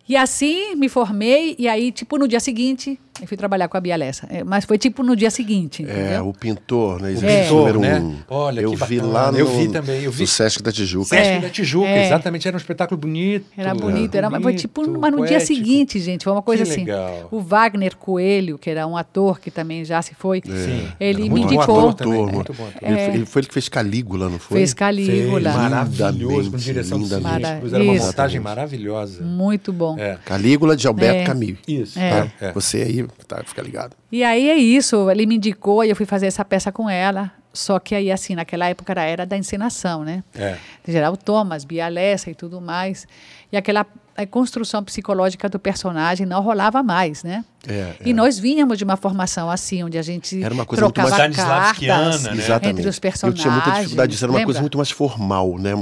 [0.07, 3.79] E assim me formei, e aí, tipo, no dia seguinte, eu fui trabalhar com a
[3.79, 4.27] Bia Lessa.
[4.29, 6.27] É, mas foi tipo no dia seguinte, É, entendeu?
[6.27, 7.09] o pintor, né?
[7.09, 7.99] O Exercício pintor, número né?
[8.01, 8.15] um.
[8.27, 9.13] Olha, eu que vi bacana.
[9.13, 10.21] lá no, Eu vi também, eu vi.
[10.23, 11.05] no Sesc da Tijuca.
[11.07, 12.05] Sesc É, da Tijuca, é.
[12.07, 12.45] exatamente.
[12.47, 13.45] Era um espetáculo bonito.
[13.57, 15.47] Era bonito, era, foi tipo, bonito, mas no dia poético.
[15.55, 16.81] seguinte, gente, foi uma coisa Que assim.
[16.81, 17.27] legal.
[17.31, 20.51] O Wagner Coelho, que era um ator que também já se foi, Sim.
[20.99, 21.79] ele Era me muito bom indicou.
[21.79, 22.89] ator também, Ator, muito bom ator.
[22.89, 23.13] Ele, É.
[23.15, 24.57] ele foi ele que fez Calígula, não foi?
[24.57, 25.51] Fez Calígula.
[25.51, 26.97] Fez, maravilhoso, com direção.
[27.05, 27.73] Cínicos.
[27.73, 29.23] Era uma montagem maravilhosa.
[29.23, 29.92] Muito bom.
[29.97, 30.17] É.
[30.25, 31.23] Calígula de Alberto É.
[31.25, 31.57] Camus.
[31.67, 31.99] Isso.
[31.99, 32.31] É.
[32.41, 32.51] É.
[32.53, 33.95] Você aí, tá, fica ligado.
[34.11, 37.31] E aí é isso, ele me indicou e eu fui fazer essa peça com ela.
[37.51, 40.23] Só que aí, assim, naquela época era a era da encenação, né?
[40.33, 40.57] É.
[40.87, 43.05] Geral Thomas, Bia Lessa e tudo mais.
[43.51, 47.43] E aquela a construção psicológica do personagem não rolava mais, né?
[47.67, 50.93] É, E nós vínhamos de uma formação assim, onde a gente Era uma coisa muito
[50.95, 52.33] trocava mais Stanislavskiana, cartas né?
[52.33, 52.79] Exatamente.
[52.79, 53.41] entre os Eu personagens.
[53.41, 54.25] tinha muita dificuldade disso.
[54.25, 54.45] Era uma lembra?
[54.47, 55.73] coisa muito mais formal, né?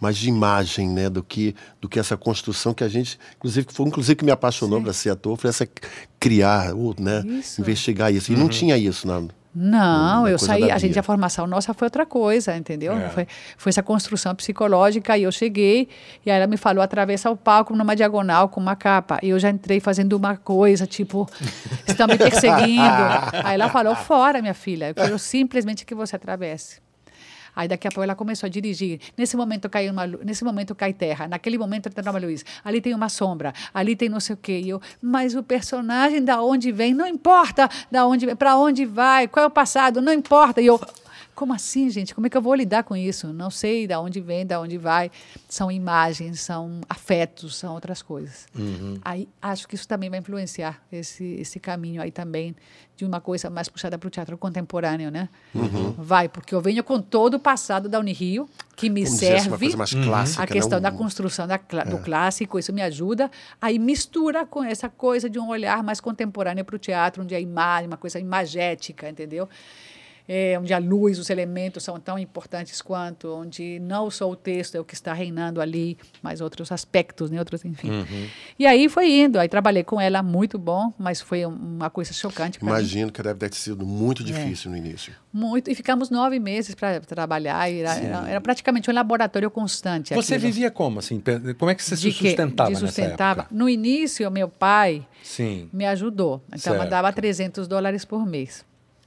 [0.00, 1.10] Mais de imagem, né?
[1.10, 3.18] Do que, do que essa construção que a gente...
[3.36, 5.36] Inclusive, que foi inclusive que me apaixonou para ser ator.
[5.36, 5.68] Foi essa
[6.18, 7.22] criar, ou, né?
[7.26, 7.60] Isso.
[7.60, 8.32] Investigar isso.
[8.32, 9.22] E não tinha isso na...
[9.52, 12.92] Não, eu saí, a gente, a formação nossa foi outra coisa, entendeu?
[12.92, 13.08] É.
[13.08, 15.88] Foi, foi essa construção psicológica e eu cheguei
[16.24, 19.18] e aí ela me falou, atravessa o palco numa diagonal com uma capa.
[19.22, 21.28] E eu já entrei fazendo uma coisa, tipo,
[21.86, 22.80] estão me perseguindo.
[23.44, 26.80] aí ela falou, fora, minha filha, eu quero simplesmente que você atravesse.
[27.60, 28.98] Aí daqui a pouco ela começou a dirigir.
[29.18, 32.42] Nesse momento cai uma, nesse momento cai terra, naquele momento tem uma luz.
[32.64, 34.62] Ali tem uma sombra, ali tem não sei o quê.
[34.64, 39.28] E eu, mas o personagem da onde vem, não importa da onde para onde vai,
[39.28, 40.62] qual é o passado, não importa.
[40.62, 40.80] E eu,
[41.34, 42.14] como assim, gente?
[42.14, 43.32] Como é que eu vou lidar com isso?
[43.32, 45.10] Não sei da onde vem, da onde vai.
[45.48, 48.46] São imagens, são afetos, são outras coisas.
[49.02, 52.54] Aí acho que isso também vai influenciar esse, esse caminho aí também
[52.96, 55.30] de uma coisa mais puxada para o teatro contemporâneo, né?
[55.96, 59.48] Vai, porque eu venho com todo o passado da Unirio, que me Vamos dizer assim,
[59.48, 60.90] serve uma coisa mais clássica, a questão né?
[60.90, 63.30] da construção da cla- do clássico, isso me ajuda.
[63.60, 67.40] Aí mistura com essa coisa de um olhar mais contemporâneo para o teatro, onde a
[67.40, 69.48] imagem, uma coisa imagética, entendeu?
[70.32, 74.76] É, onde a luz, os elementos são tão importantes quanto, onde não só o texto
[74.76, 77.38] é o que está reinando ali, mas outros aspectos, né?
[77.40, 77.90] outros, enfim.
[77.90, 78.28] Uhum.
[78.56, 82.12] E aí foi indo, aí trabalhei com ela, muito bom, mas foi um- uma coisa
[82.12, 82.72] chocante para mim.
[82.72, 83.88] Imagino que deve ter sido É.
[83.88, 85.12] muito difícil no início.
[85.32, 90.14] Muito, e ficamos nove meses para trabalhar, era, era, era praticamente um laboratório constante.
[90.14, 90.52] Você aquilo.
[90.52, 91.20] vivia como, assim?
[91.58, 93.40] Como é que você se de que- sustentava nessa sustentava.
[93.40, 93.54] época?
[93.56, 95.68] No início, meu pai Sim.
[95.72, 96.40] me ajudou.
[96.46, 96.78] Então, Certo.
[96.78, 98.64] mandava 300 dólares por mês.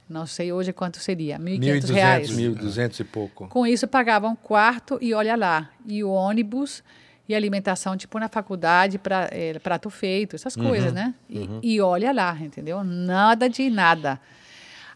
[0.08, 2.30] Não sei hoje quanto seria, 1.500 1.200, reais.
[2.30, 3.48] 1.200 e pouco.
[3.48, 5.70] Com isso, pagava um quarto e olha lá.
[5.86, 6.82] E o ônibus
[7.26, 11.14] e alimentação, tipo na faculdade, pra, eh, prato feito, essas Uhum, coisas, né?
[11.28, 12.84] E, e olha lá, entendeu?
[12.84, 14.20] Nada de nada.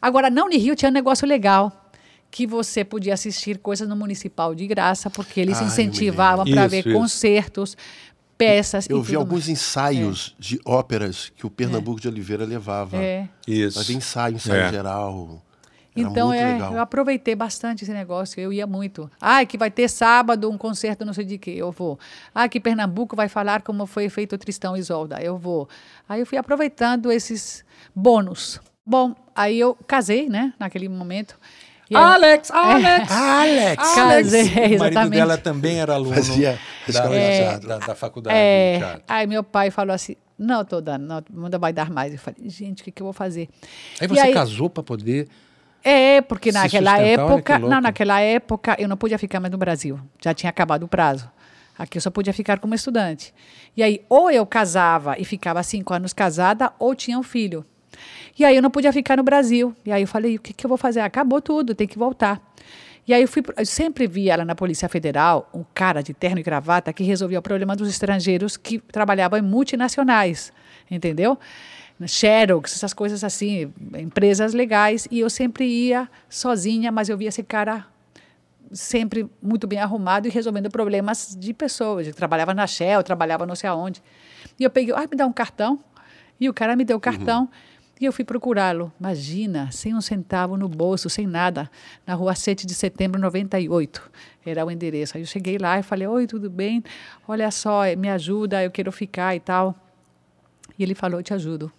[0.01, 1.91] Agora, não Rio tinha um negócio legal
[2.31, 6.87] que você podia assistir coisas no municipal de graça, porque eles Ai, incentivavam para ver
[6.87, 6.93] isso.
[6.93, 7.77] concertos,
[8.39, 9.49] peças Eu e vi tudo alguns mais.
[9.49, 12.97] ensaios de óperas que o Pernambuco de Oliveira levava.
[12.97, 13.29] É.
[13.47, 13.77] Isso.
[13.79, 14.71] Fazia ensaio, ensaio É.
[14.71, 15.43] geral.
[15.97, 16.75] Era Então, é, legal.
[16.75, 19.11] eu aproveitei bastante esse negócio, eu ia muito.
[19.21, 21.99] Ah, que vai ter sábado um concerto não sei de que, eu vou.
[22.33, 25.69] Ah, que Pernambuco vai falar como foi feito o Tristão e Isolda, eu vou.
[26.09, 28.61] Aí eu fui aproveitando esses bônus.
[28.87, 31.37] Bom, aí eu casei, né, naquele momento.
[31.91, 33.11] Aí- Alex, Alex!
[33.11, 33.95] Alex!
[33.95, 35.11] Casei, O marido exatamente.
[35.11, 36.59] dela também era aluno Fazia
[36.93, 37.01] da,
[37.59, 41.05] de da- da- da faculdade de É, aí meu pai falou assim, não, tô dando,
[41.07, 42.13] não, não vai dar mais.
[42.13, 43.49] Eu falei, gente, o que, que eu vou fazer?
[44.01, 45.29] Aí E você casou para poder...
[45.83, 46.97] É, porque naquela
[47.35, 49.99] época, não, naquela época eu não podia ficar mais no Brasil.
[50.23, 51.31] Já tinha acabado o prazo.
[51.79, 53.33] Aqui eu só podia ficar como estudante.
[53.77, 57.65] E aí, ou eu casava e ficava cinco anos casada, ou tinha um filho.
[58.37, 59.75] E aí eu não podia ficar no Brasil.
[59.87, 60.99] E aí eu falei, o que, que eu vou fazer?
[61.01, 62.41] Acabou tudo, tem que voltar.
[63.09, 66.39] E aí eu fui, eu sempre vi ela na Polícia Federal, um cara de terno
[66.39, 70.53] e gravata que resolvia o problema dos estrangeiros que trabalhavam em multinacionais,
[70.91, 71.39] entendeu?
[72.07, 75.09] Xerox, essas coisas assim, empresas legais.
[75.11, 77.87] E eu sempre ia sozinha, mas eu via esse cara
[78.71, 82.07] sempre muito bem arrumado e resolvendo problemas de pessoas.
[82.07, 84.03] Eu trabalhava na Shell, trabalhava não sei aonde.
[84.61, 85.81] E eu peguei, ah, me dá um cartão.
[86.39, 87.49] E o cara me deu o cartão.
[88.01, 88.93] E eu fui procurá-lo.
[88.99, 91.71] Imagina, sem um centavo no bolso, sem nada,
[92.07, 94.11] na rua 7 de setembro, 98.
[94.47, 95.17] Era o endereço.
[95.17, 96.83] Aí eu cheguei lá e falei: Oi, tudo bem?
[97.27, 99.75] Olha só, eh, me ajuda, eu quero ficar e tal.
[100.79, 101.73] E ele falou: Eu te ajudo.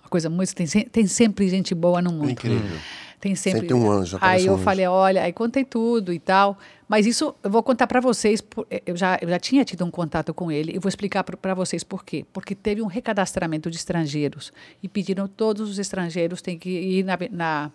[0.00, 0.54] Uma coisa muito.
[0.54, 2.30] Tem, tem sempre gente boa no mundo.
[2.30, 2.78] Incrível.
[3.24, 3.60] Tem sempre.
[3.60, 4.62] Sempre um anjo, Aí um eu anjo.
[4.64, 6.58] falei, olha, aí contei tudo e tal.
[6.86, 8.44] Mas isso eu vou contar para vocês.
[8.70, 11.54] eh, Eu já, eu já tinha tido um contato com ele e vou explicar para
[11.54, 12.26] vocês por quê.
[12.34, 17.16] Porque teve um recadastramento de estrangeiros e pediram todos os estrangeiros têm que ir na
[17.30, 17.72] na,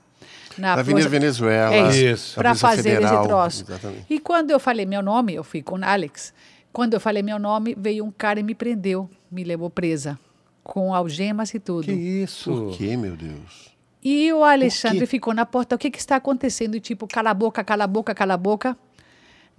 [0.56, 1.74] na, Avenida Polícia- Venezuela.
[1.74, 3.64] é isso, para fazer Federal, esse troço.
[3.68, 4.06] Exatamente.
[4.08, 6.32] E quando eu falei meu nome, eu fui com o Alex.
[6.72, 10.20] Quando eu falei meu nome, veio um cara e me prendeu, me levou presa
[10.64, 11.86] com algemas e tudo.
[11.86, 12.52] Que isso?
[12.52, 13.69] Por quê, meu Deus?
[14.04, 15.76] E o Alexandre ficou na porta.
[15.76, 16.76] O que, que está acontecendo?
[16.76, 18.78] E tipo, cala a boca, cala a boca, cala a boca.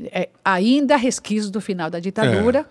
[0.04, 2.68] É, ainda resquícios do final da ditadura.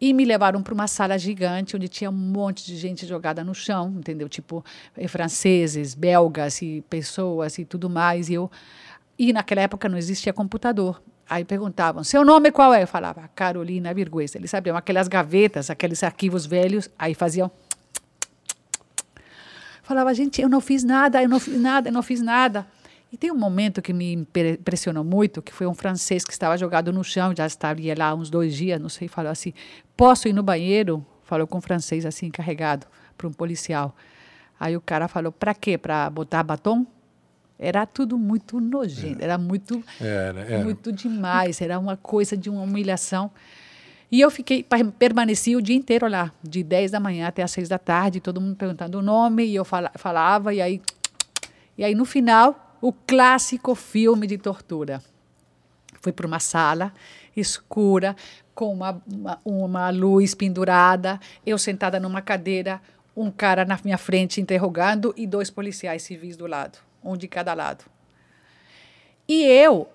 [0.00, 3.54] E me levaram para uma sala gigante, onde tinha um monte de gente jogada no
[3.54, 4.28] chão, entendeu?
[4.28, 4.64] Tipo,
[4.96, 8.28] eh, franceses, belgas e pessoas e tudo mais.
[8.28, 8.50] E, eu,
[9.18, 11.00] e naquela época não existia computador.
[11.28, 12.82] Aí perguntavam, seu nome qual é?
[12.82, 14.36] Eu falava, Carolina Virgüesa.
[14.36, 16.90] Eles sabiam aquelas gavetas, aqueles arquivos velhos.
[16.98, 17.50] Aí faziam
[19.84, 22.66] falava, gente, eu não fiz nada, eu não fiz nada, eu não fiz nada.
[23.12, 26.58] E tem um momento que me impre- impressionou muito, que foi um francês que estava
[26.58, 29.52] jogado no chão, já estaria lá uns dois dias, não sei, falou assim,
[29.96, 31.06] posso ir no banheiro?
[31.22, 33.94] Falou com um francês assim, carregado, para um policial.
[34.58, 35.78] Aí o cara falou, para quê?
[35.78, 36.84] Para botar batom?
[37.56, 40.64] Era tudo muito nojento, era muito, Era, era.
[40.64, 43.30] muito demais, era uma coisa de uma humilhação.
[44.14, 44.64] E eu fiquei,
[44.96, 48.40] permaneci o dia inteiro lá, de 10 da manhã até as 6 da tarde, todo
[48.40, 50.80] mundo perguntando o nome, e eu fala, falava, e aí,
[51.76, 55.02] e aí no final, o clássico filme de tortura.
[56.00, 56.94] Fui para uma sala
[57.36, 58.14] escura,
[58.54, 62.80] com uma, uma, uma luz pendurada, eu sentada numa cadeira,
[63.16, 67.52] um cara na minha frente interrogando e dois policiais civis do lado, um de cada
[67.52, 67.84] lado.
[69.26, 69.88] E eu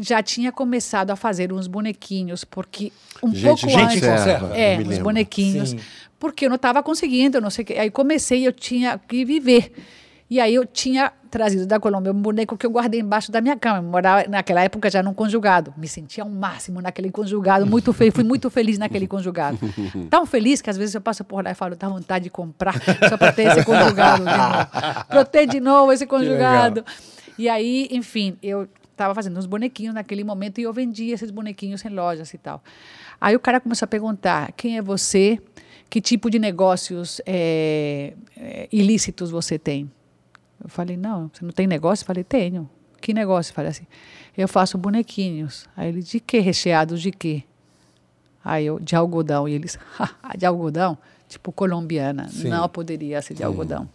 [0.00, 4.00] já tinha começado a fazer uns bonequinhos, porque um Gente, pouco gente antes.
[4.00, 5.04] conserva, é, uns lembro.
[5.04, 5.70] bonequinhos.
[5.70, 5.78] Sim.
[6.18, 7.74] Porque eu não estava conseguindo, eu não sei o que.
[7.74, 9.72] Aí comecei, eu tinha que viver.
[10.30, 13.56] E aí eu tinha trazido da Colômbia um boneco que eu guardei embaixo da minha
[13.56, 13.78] cama.
[13.78, 15.72] Eu morava naquela época já num conjugado.
[15.76, 19.58] Me sentia ao máximo naquele conjugado, muito feliz, fui muito feliz naquele conjugado.
[20.10, 22.74] Tão feliz que às vezes eu passo por lá e falo, dá vontade de comprar
[23.08, 24.66] só para ter esse conjugado de novo.
[25.08, 26.84] Para eu ter de novo esse conjugado.
[27.38, 31.84] E aí, enfim, eu estava fazendo uns bonequinhos naquele momento e eu vendia esses bonequinhos
[31.84, 32.62] em lojas e tal.
[33.20, 35.40] Aí o cara começou a perguntar: quem é você?
[35.88, 39.90] Que tipo de negócios é, é, ilícitos você tem?
[40.62, 42.02] Eu falei: não, você não tem negócio?
[42.02, 42.68] Eu falei: tenho.
[43.00, 43.52] Que negócio?
[43.52, 43.86] Eu falei assim:
[44.36, 45.66] eu faço bonequinhos.
[45.76, 46.40] Aí ele: de que?
[46.40, 47.44] Recheados de quê?
[48.44, 49.48] Aí eu: de algodão.
[49.48, 49.78] E eles:
[50.36, 50.98] de algodão?
[51.28, 52.28] Tipo colombiana.
[52.28, 52.48] Sim.
[52.48, 53.88] Não poderia ser de algodão.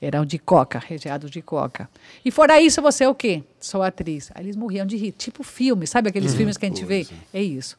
[0.00, 1.88] Eram de coca, recheados de coca.
[2.24, 3.42] E fora isso, você é o quê?
[3.58, 4.30] Sou atriz.
[4.34, 5.12] Aí eles morriam de rir.
[5.12, 7.06] Tipo filme, sabe aqueles filmes que a gente vê?
[7.32, 7.78] É isso.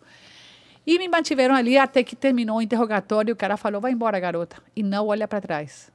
[0.85, 4.19] E me mantiveram ali até que terminou o interrogatório e o cara falou: vai embora,
[4.19, 4.57] garota.
[4.75, 5.91] E não olha para trás.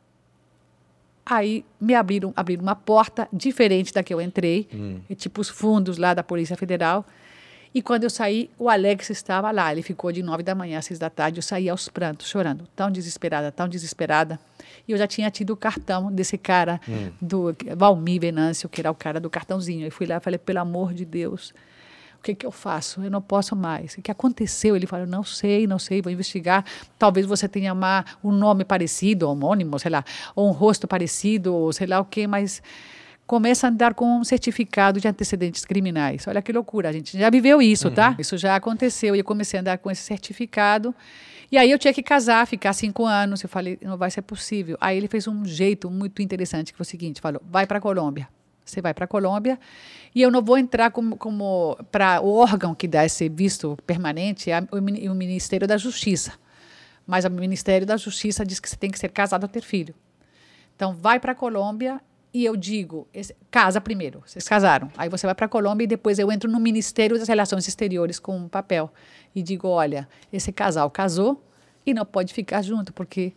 [1.25, 4.69] Aí me abriram, abriram uma porta diferente da que eu entrei,
[5.09, 7.07] e, tipo os fundos lá da Polícia Federal.
[7.75, 9.73] E quando eu saí, o Alex estava lá.
[9.73, 11.39] Ele ficou de nove da manhã às seis da tarde.
[11.39, 14.39] Eu saí aos prantos, chorando, tão desesperada, tão desesperada.
[14.87, 16.81] E eu já tinha tido o cartão desse cara,
[17.21, 19.87] do Valmir Venâncio, que era o cara do cartãozinho.
[19.87, 21.55] Eu fui lá e falei, pelo amor de Deus,
[22.19, 23.03] o que, que eu faço?
[23.03, 23.95] Eu não posso mais.
[23.95, 24.77] O que aconteceu?
[24.77, 26.65] Ele falou, não sei, não sei, vou investigar.
[26.99, 31.73] Talvez você tenha uma, um nome parecido, homônimo, sei lá, ou um rosto parecido, ou
[31.73, 32.63] sei lá o quê, mas
[33.27, 36.27] começa a andar com um certificado de antecedentes criminais.
[36.29, 38.15] Olha que loucura, a gente já viveu isso, tá?
[38.19, 40.95] Isso já aconteceu e eu comecei a andar com esse certificado.
[41.53, 43.43] E aí eu tinha que casar, ficar cinco anos.
[43.43, 44.79] Eu falei, não vai ser possível.
[44.81, 47.81] Aí ele fez um jeito muito interessante, que foi o seguinte, falou, vai para a
[47.81, 48.27] Colômbia.
[48.65, 49.61] Você vai para a Colômbia
[50.15, 54.51] e eu não vou entrar como, como para o órgão que dá esse visto permanente,
[54.51, 56.33] é o, mini- o Ministério da Justiça.
[57.07, 59.95] Mas o Ministério da Justiça diz que você tem que ser casado ou ter filho.
[60.75, 62.01] Então, vai para a Colômbia
[62.35, 63.07] e eu digo,
[63.51, 64.91] casa primeiro, vocês casaram.
[64.97, 68.19] Aí você vai para a Colômbia e depois eu entro no Ministério das Relações Exteriores
[68.19, 68.91] com um papel
[69.35, 71.43] e digo, olha, esse casal casou
[71.85, 73.33] e não pode ficar junto, porque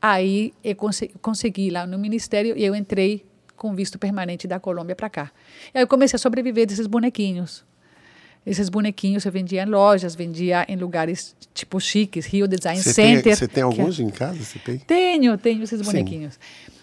[0.00, 3.24] aí eu conse- consegui lá no Ministério e eu entrei
[3.56, 5.30] com visto permanente da Colômbia para cá.
[5.74, 7.64] E aí eu comecei a sobreviver desses bonequinhos.
[8.46, 13.36] Esses bonequinhos eu vendia em lojas, vendia em lugares tipo chiques, Rio Design tem, Center.
[13.36, 14.42] você tem que é- alguns em casa?
[14.42, 14.78] Você tem?
[14.78, 15.92] tenho, tenho esses Sim.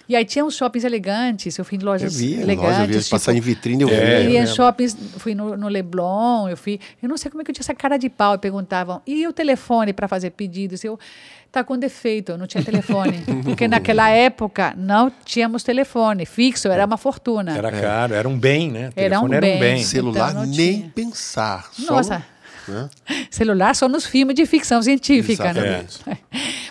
[0.10, 2.64] E aí tinha uns shoppings elegantes, eu fui em Eu lojas vi, em elegantes.
[2.72, 3.94] loja, eu vi tipo, passar em vitrine, eu vi.
[3.96, 4.56] É, eu eu ia em lembro.
[4.56, 6.80] shoppings, fui no, no Leblon, eu fui.
[7.04, 8.36] Eu não sei como é que eu tinha essa cara de pau.
[8.36, 10.84] E perguntavam, e o telefone para fazer pedidos?
[10.84, 10.98] Eu,
[11.52, 13.22] tá com defeito, eu não tinha telefone.
[13.44, 17.58] Porque naquela época não tínhamos telefone fixo, era uma fortuna.
[17.58, 18.90] Era caro, era um bem, né?
[18.96, 19.60] Era um Telefone era um bem.
[19.60, 19.84] bem.
[19.84, 20.92] Celular Então, nem tinha.
[20.96, 21.70] pensar.
[21.74, 22.26] só Nossa,
[22.68, 22.90] no- né?
[23.30, 25.86] celular só nos filmes de ficção científica, né?
[25.88, 26.22] Exatamente.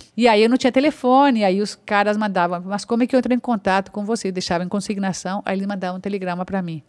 [0.16, 3.18] E aí eu não tinha telefone, aí os caras mandavam, mas como é que eu
[3.18, 4.33] entro em contato com você?
[4.33, 6.83] Deixava em consignação, aí eles mandavam um telegrama para mim.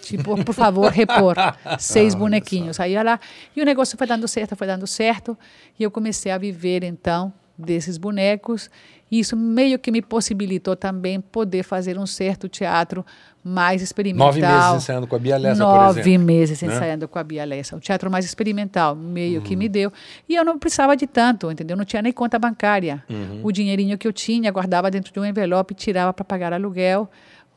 [0.00, 1.36] Tipo, por favor, repor
[1.78, 2.78] seis bonequinhos.
[2.78, 3.18] Aí lá,
[3.54, 5.36] e o negócio foi dando certo, foi dando certo,
[5.78, 8.70] e eu comecei a viver então desses bonecos.
[9.12, 13.04] E isso meio que me possibilitou também poder fazer um certo teatro
[13.44, 14.28] mais experimental.
[14.28, 16.26] Nove meses ensaiando com a Bia Lessa, por Nove exemplo.
[16.26, 16.74] meses né?
[16.74, 17.76] ensaiando com a Bia Lessa.
[17.76, 19.92] O teatro mais experimental, meio que me deu.
[20.26, 21.76] E eu não precisava de tanto, entendeu?
[21.76, 23.04] Não tinha nem conta bancária.
[23.42, 27.06] O dinheirinho que eu tinha, guardava dentro de um envelope, tirava para pagar aluguel,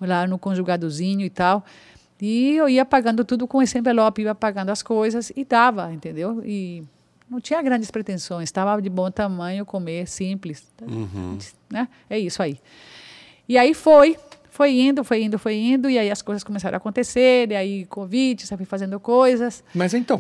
[0.01, 1.63] lá no conjugadozinho e tal.
[2.21, 6.41] E eu ia pagando tudo com esse envelope, ia pagando as coisas e dava, entendeu?
[6.45, 6.83] E
[7.29, 10.63] não tinha grandes pretensões, estava de bom tamanho, comer simples.
[11.69, 11.87] Né?
[12.09, 12.59] É isso aí.
[13.47, 14.15] E aí foi,
[14.49, 17.85] foi indo, foi indo, foi indo, e aí as coisas começaram a acontecer, e aí
[17.85, 19.63] Covid, sabe, fazendo coisas.
[19.73, 20.19] Mas então,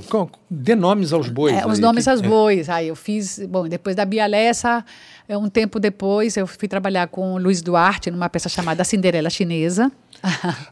[0.49, 1.55] dê nomes aos bois.
[1.55, 2.69] É, os nomes que- aos bois.
[2.69, 4.83] Aí eu fiz, bom, depois da Bia Lessa,
[5.27, 9.29] é, um tempo depois, eu fui trabalhar com o Luiz Duarte numa peça chamada Cinderela
[9.29, 9.91] Chinesa.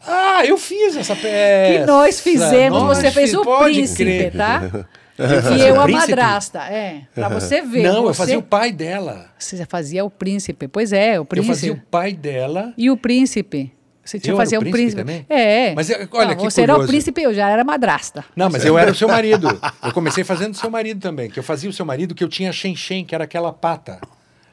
[0.05, 1.73] Ah, eu fiz essa peça.
[1.79, 4.33] que nós fizemos, Nós você fez o pode príncipe, crer.
[4.33, 4.61] tá?
[5.17, 7.83] E eu o a madrasta, é, pra você ver.
[7.83, 9.27] Não, eu você, fazia o pai dela.
[9.37, 11.53] Você já fazia o príncipe, pois é, o Eu príncipe.
[11.53, 12.73] fazia o pai dela.
[12.77, 13.71] E o príncipe?
[14.03, 15.25] Você tinha Eu que era fazer o um príncipe príncipe.
[15.25, 15.25] também?
[15.29, 15.73] É.
[15.75, 16.91] Mas, é, olha, Não, que Você era o curioso.
[16.91, 18.25] príncipe, eu já era madrasta.
[18.35, 19.47] Não, mas eu era o seu marido.
[19.81, 21.29] Eu comecei fazendo o seu marido também.
[21.29, 24.01] Que eu fazia o seu marido, que eu tinha Shen que era aquela pata.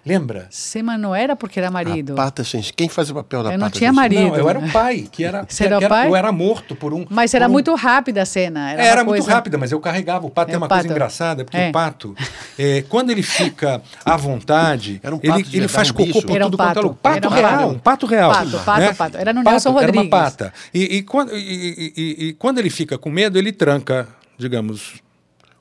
[0.04, 0.48] Lembra?
[0.82, 2.14] Mas não era porque era marido.
[2.14, 2.72] A pata Xenxen.
[2.74, 4.02] Quem faz o papel da Eu não pata tinha Xenxen?
[4.02, 4.28] marido.
[4.30, 5.44] Não, eu era o pai, que era.
[5.46, 6.08] Você era o pai?
[6.08, 7.04] Eu era morto por um.
[7.10, 8.72] Mas era um- muito rápida a cena.
[8.72, 10.26] Era, Era, uma muito coisa- rápida, mas eu carregava.
[10.26, 10.80] O pato É, é uma pato.
[10.82, 11.68] coisa engraçada, porque É.
[11.68, 12.14] o pato,
[12.58, 16.26] é, quando ele fica à vontade, Era um pato ele, ele faz um cocô bicho?
[16.26, 16.94] por Era um tudo quanto é pato.
[16.94, 17.68] Pato Era real, pato.
[17.74, 18.32] um pato real.
[18.32, 18.94] Pato, pato, né?
[18.94, 19.16] pato.
[19.18, 20.10] Era no Nelson Era uma Rodrigues.
[20.10, 20.52] pata.
[20.72, 24.08] E, e quando, e- e- e- e quando ele fica com medo, ele tranca,
[24.38, 24.94] digamos,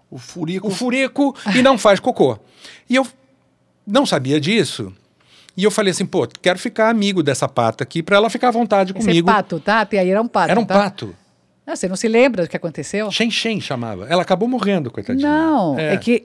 [0.10, 0.66] O furico.
[0.68, 2.40] o furico e não faz cocô.
[2.90, 3.06] E eu
[3.90, 4.94] não sabia disso.
[5.58, 8.52] E eu falei assim, pô, quero ficar amigo dessa pata aqui para ela ficar à
[8.52, 9.26] vontade Esse comigo.
[9.26, 9.86] pato, tá?
[9.92, 10.52] E aí era um pato.
[10.52, 10.76] Era um tá?
[10.76, 11.16] pato.
[11.66, 13.12] Ah, você não se lembra do que aconteceu?
[13.12, 14.08] Shen Shen chamava.
[14.08, 15.30] Ela acabou morrendo, coitadinha.
[15.30, 15.98] Não, é.
[15.98, 16.24] que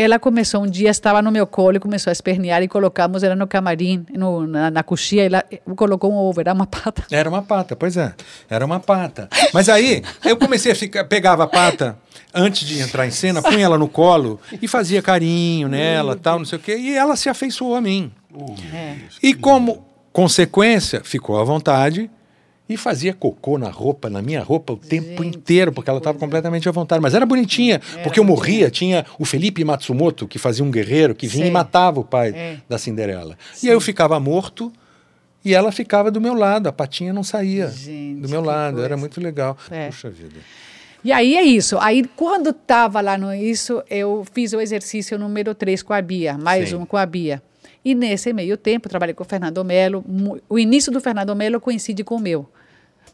[0.00, 3.36] ela começou um dia, estava no meu colo e começou a espernear e colocamos ela
[3.36, 5.44] no camarim, no, na, na coxia, e ela
[5.76, 7.04] colocou um ovo, era uma pata.
[7.10, 8.14] Era uma pata, pois é.
[8.48, 9.28] Era uma pata.
[9.52, 11.98] Mas aí eu comecei a ficar, pegava a pata
[12.32, 16.46] antes de entrar em cena, punha ela no colo e fazia carinho nela, tal, não
[16.46, 18.10] sei o quê, e ela se afeiçoou a mim.
[18.72, 18.96] É.
[19.22, 22.10] E como consequência, ficou à vontade
[22.72, 25.98] e fazia cocô na roupa, na minha roupa, o tempo Gente, inteiro, porque que ela
[25.98, 27.02] estava completamente à vontade.
[27.02, 31.26] Mas era bonitinha, porque eu morria, tinha o Felipe Matsumoto, que fazia um guerreiro, que
[31.26, 31.50] vinha Sei.
[31.50, 32.56] e matava o pai É.
[32.68, 33.36] da Cinderela.
[33.62, 34.72] E aí eu ficava morto
[35.44, 38.88] e ela ficava do meu lado, a patinha não saía Gente, do meu lado, era
[38.90, 38.96] coisa.
[38.98, 39.56] muito legal.
[39.70, 39.86] É.
[39.86, 40.36] Puxa vida.
[41.02, 41.78] E aí é isso.
[41.78, 46.36] Aí quando estava lá no isso, eu fiz o exercício número 3 com a Bia,
[46.38, 46.76] mais Sim.
[46.76, 47.42] um com a Bia.
[47.82, 50.04] E nesse meio tempo, trabalhei com o Fernando Melo.
[50.46, 52.46] O início do Fernando Melo coincide com o meu.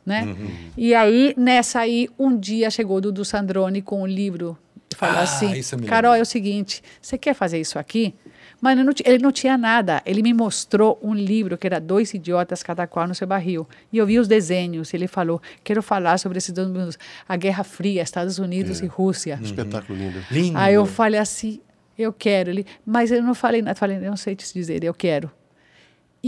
[0.07, 0.23] Né?
[0.25, 0.49] Uhum.
[0.77, 4.57] E aí, nessa aí, um dia chegou o Dudu Sandrone com um livro.
[4.97, 5.53] Falou Ah, assim:
[5.89, 8.15] Carol, é o seguinte: você quer fazer isso aqui?
[8.61, 10.01] Mas ele não, ele não tinha nada.
[10.07, 13.69] Ele me mostrou um livro que era Dois Idiotas, Cada Qual no Seu Barril.
[13.93, 14.95] E eu vi os desenhos.
[14.95, 16.97] Ele falou: Quero falar sobre esses dois mundos.
[17.29, 19.39] A Guerra Fria, Estados Unidos e Rússia.
[19.43, 20.19] Espetáculo lindo.
[20.31, 20.57] Lindo.
[20.57, 21.61] Aí eu falei assim:
[21.99, 22.49] Eu quero.
[22.51, 23.75] Ele, mas eu não falei nada.
[23.75, 25.31] Falei: não sei te dizer, eu quero.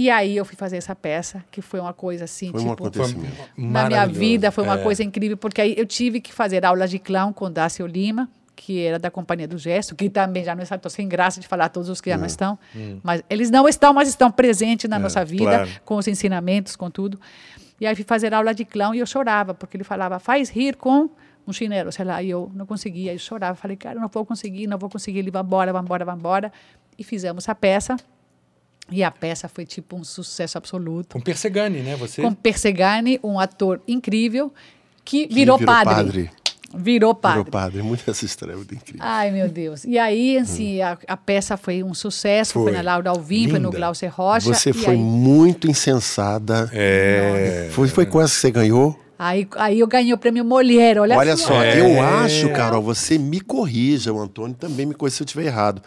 [0.00, 2.86] E aí eu fui fazer essa peça, que foi uma coisa assim, Foi um tipo.
[2.86, 3.34] acontecimento.
[3.56, 4.82] Na minha vida foi uma É.
[4.82, 8.80] coisa incrível, porque aí eu tive que fazer aulas de clown com Dácio Lima, que
[8.84, 11.68] era da Companhia do Gesto, que também já não está, estou sem graça de falar
[11.70, 12.56] todos os que já não estão,
[13.02, 15.70] mas eles não estão, mas estão presentes na nossa vida, claro.
[15.84, 17.18] com os ensinamentos, com tudo.
[17.80, 20.76] E aí fui fazer aula de clown e eu chorava, porque ele falava, faz rir
[20.76, 21.10] com
[21.44, 24.68] um chinelo, sei lá, e eu não conseguia, eu chorava, falei, cara, não vou conseguir,
[24.68, 26.52] não vou conseguir, ele vai embora, vai embora, vai embora.
[26.96, 27.96] E fizemos a peça,
[28.90, 31.96] e a peça foi tipo um sucesso absoluto Com Persegani, né?
[31.96, 32.22] Você.
[32.22, 34.52] com Persegani, um ator incrível,
[35.04, 35.94] que Que virou, virou padre.
[35.94, 36.30] padre.
[36.74, 37.38] Virou padre.
[37.38, 37.82] Virou padre.
[37.82, 39.00] Muito essa estreia, muito incrível.
[39.02, 39.84] Ai, meu Deus.
[39.84, 42.52] E aí, assim, a, a peça foi um sucesso.
[42.52, 42.72] Foi, Foi.
[42.72, 43.70] na Laura Alvim, foi no.
[43.70, 44.52] Glaucer Rocha.
[44.52, 46.68] Você e foi aí, muito insensada.
[46.72, 47.68] É.
[47.72, 48.98] Foi, foi com essa que você ganhou?
[49.18, 50.98] aí, aí eu ganhei o prêmio Molière.
[51.00, 51.48] Olha, Olha só.
[51.48, 51.80] só, É.
[51.80, 55.82] eu acho, Carol, você me corrija, o Antônio também me corrija se eu estiver errado.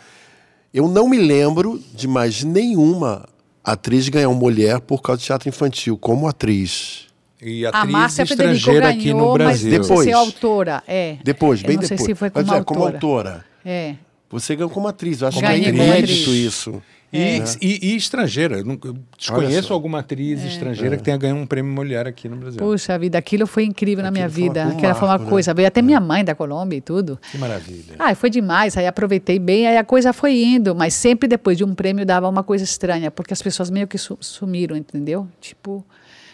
[0.73, 3.27] Eu não me lembro de mais nenhuma
[3.63, 7.07] atriz ganhar um mulher por causa de teatro infantil, como atriz.
[7.41, 9.77] E A atriz Márcia Federico estrangeira aqui ganhou, no mas Brasil.
[9.77, 10.15] não sei se é Depois.
[10.27, 10.83] autora.
[10.87, 11.17] É.
[11.23, 11.99] Depois, bem não depois.
[12.01, 12.79] sei se foi Mas como é, autora.
[12.79, 13.45] como autora.
[13.65, 13.95] É.
[14.29, 15.21] Você ganhou como atriz.
[15.21, 16.67] Eu acho Ganhei que é inédito atriz.
[17.13, 18.57] E, e, e estrangeira.
[18.59, 22.57] Eu desconheço alguma atriz estrangeira que tenha ganho um prêmio mulher aqui no Brasil.
[22.59, 24.65] Puxa vida, aquilo foi incrível na minha Aquilo vida.
[24.67, 25.29] Aquela foi uma marco, né?
[25.29, 25.53] coisa.
[25.53, 27.19] Veio até minha mãe da Colômbia e tudo.
[27.31, 27.95] Que maravilha.
[27.99, 28.77] Ah, foi demais.
[28.77, 32.29] Aí aproveitei bem, aí a coisa foi indo, mas sempre depois de um prêmio dava
[32.29, 35.27] uma coisa estranha, porque as pessoas meio que su- sumiram, entendeu?
[35.41, 35.85] Tipo,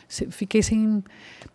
[0.09, 1.03] fiquei sem,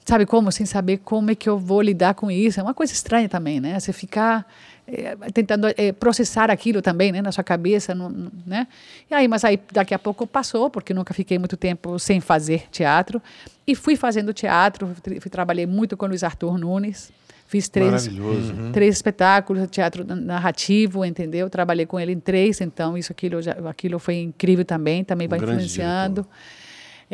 [0.04, 2.60] sabe como, sem saber como é que eu vou lidar com isso.
[2.60, 3.78] É uma coisa estranha também, né?
[3.80, 4.46] Você ficar
[4.86, 8.66] eh, tentando eh, processar aquilo também, né, na sua cabeça, não- não- né?
[9.10, 12.64] E aí, mas aí daqui a pouco passou, porque nunca fiquei muito tempo sem fazer
[12.70, 13.22] teatro
[13.66, 14.90] e fui fazendo teatro.
[15.20, 17.12] Fui, trabalhei muito com Luiz Arthur Nunes.
[17.46, 18.54] Fiz três, Maravilhoso.
[18.72, 21.50] três espetáculos, teatro narrativo, entendeu?
[21.50, 25.38] Trabalhei com ele em três, então isso aquilo, já- aquilo foi incrível também, também vai
[25.38, 26.26] Um grande influenciando.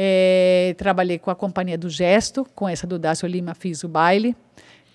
[0.01, 4.37] É, trabalhei com a Companhia do Gesto, com essa do Dácio Lima, fiz o baile,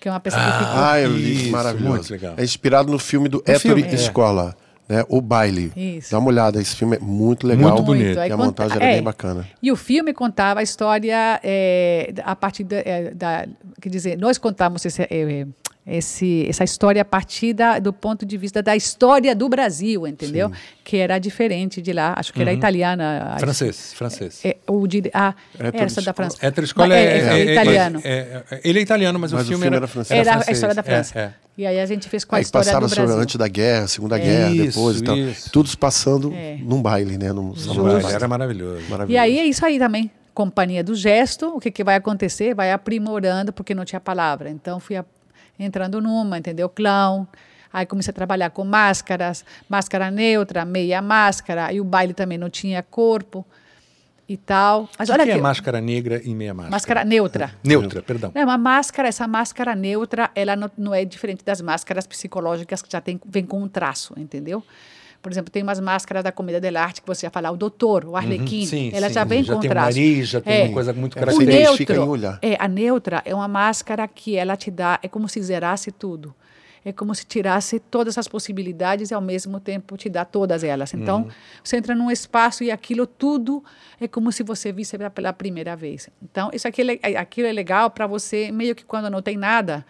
[0.00, 1.90] que é uma peça que ficou Ah, eu li, Isso, maravilhoso.
[1.94, 2.34] muito legal.
[2.38, 3.94] É inspirado no filme do filme, é.
[3.94, 4.56] Escola,
[4.88, 5.04] né?
[5.10, 5.70] O Baile.
[5.76, 6.10] Isso.
[6.10, 7.72] Dá uma olhada, esse filme é muito legal.
[7.72, 8.18] Muito bonito.
[8.18, 8.92] Aí E a conta- montagem era é.
[8.94, 9.46] bem bacana.
[9.62, 13.46] E o filme contava a história é, a partir da, é, da-
[13.82, 15.46] quer dizer, nós contamos esse, é,
[15.86, 20.50] esse, essa história a partir da, do ponto de vista da história do Brasil, entendeu?
[20.82, 23.36] Que era diferente de lá, acho que era italiana.
[23.38, 24.40] Francês, francês.
[24.44, 26.14] É, o de, ah, Hétero essa da.
[26.14, 26.38] França.
[26.76, 27.18] Mas é, é,
[27.48, 28.00] é- italiano.
[28.02, 30.26] é- é- ele é italiano, mas, Mas o o filme, filme era, era francês.
[30.26, 31.18] era a história da É, França.
[31.18, 31.32] é.
[31.56, 33.22] E aí a gente fez com a Aí história passava do sobre Brasil.
[33.22, 34.20] antes da guerra, Segunda É.
[34.20, 35.16] Guerra, Isso, depois e tal.
[35.18, 35.50] isso.
[35.52, 36.56] Tudo se passando É.
[36.60, 37.32] num baile, né?
[37.32, 38.16] Num salão de Olha, baile.
[38.16, 38.80] Era maravilhoso.
[38.86, 39.22] E Maravilhoso.
[39.22, 40.10] aí é isso aí também.
[40.32, 42.54] Companhia do gesto, o que, que vai acontecer?
[42.54, 44.50] Vai aprimorando, porque não tinha palavra.
[44.50, 45.04] Então fui a-
[45.58, 46.68] entrando numa, entendeu?
[46.68, 47.26] Clown.
[47.72, 51.72] Aí comecei a trabalhar com máscaras, máscara neutra, meia máscara.
[51.72, 53.44] E o baile também não tinha corpo
[54.28, 54.88] e tal.
[54.98, 56.70] Mas O olha que é aqui, máscara negra e meia máscara?
[56.70, 57.52] máscara neutra.
[57.64, 58.30] Neutra, perdão.
[58.34, 62.90] É uma máscara, essa máscara neutra, ela não, não é diferente das máscaras psicológicas que
[62.90, 64.62] já tem, vem com um traço, entendeu?
[65.24, 68.04] Por exemplo, tem umas máscaras da comida del arte que você ia falar, o doutor,
[68.04, 68.66] o arlequim, Uhum.
[68.66, 69.14] Sim, ela sim.
[69.14, 69.86] já vem já com tem um traço.
[69.98, 70.64] nariz, já tem É.
[70.64, 71.64] uma coisa muito É, característica.
[71.94, 72.38] neutro, em olhar.
[72.42, 76.34] é, a neutra é uma máscara que ela te dá, é como se zerasse tudo.
[76.86, 80.92] É como se tirasse todas as possibilidades e ao mesmo tempo te dá todas elas.
[80.92, 81.28] Então, Uhum.
[81.64, 83.64] você entra num espaço e aquilo tudo
[83.98, 86.10] é como se você visse pela- primeira vez.
[86.22, 89.34] Então, isso aqui, é é- aquilo é legal para você, meio que quando não tem
[89.38, 89.82] nada,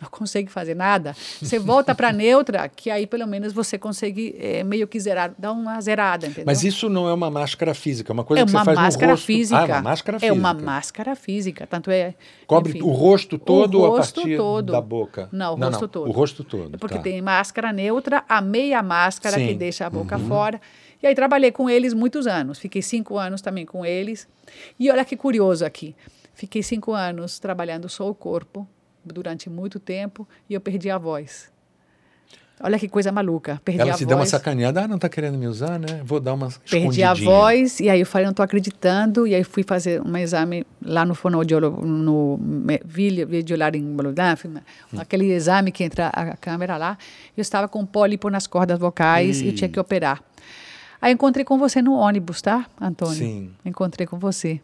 [0.00, 4.62] não consegue fazer nada, você volta para neutra, que aí pelo menos você consegue é,
[4.64, 6.44] meio que zerar, dar uma zerada, entendeu?
[6.46, 8.78] Mas isso não é uma máscara física, é uma coisa é que uma você faz
[8.78, 9.26] máscara no rosto.
[9.26, 9.58] física.
[9.58, 10.34] Ah, é uma máscara física.
[10.34, 12.14] É uma máscara física, tanto é.
[12.46, 12.82] Cobre enfim.
[12.82, 14.72] o rosto todo o ou a rosto partir todo.
[14.72, 15.28] da boca?
[15.32, 16.08] Não, o Não, rosto não, todo.
[16.08, 17.02] o rosto todo, É porque tá.
[17.02, 19.46] tem máscara neutra, a meia máscara Sim.
[19.48, 20.60] que deixa a boca fora.
[21.02, 22.58] E aí trabalhei com eles muitos anos.
[22.58, 24.26] Fiquei cinco anos também com eles.
[24.78, 25.94] E olha que curioso aqui.
[26.32, 28.66] Fiquei cinco anos trabalhando só o corpo
[29.12, 31.52] durante muito tempo e eu perdi a voz.
[32.60, 33.60] Olha que coisa maluca.
[33.64, 34.10] Perdi Ela a se voz.
[34.10, 36.00] dá uma sacaneada, ah, não tá querendo me usar, né?
[36.04, 39.26] Vou dar uma Perdi a voz e aí eu falei, não estou acreditando.
[39.26, 42.38] E aí fui fazer um exame lá no fonoaudiólogo, no
[42.84, 44.62] videolaringolográfico, né?
[44.96, 46.96] aquele exame que entra a câmera lá.
[47.36, 50.22] Eu estava com pólipo nas cordas vocais e eu tinha que operar.
[51.04, 53.14] Aí encontrei com você no ônibus, tá, Antônio?
[53.16, 53.50] Sim.
[53.62, 54.58] Encontrei com você.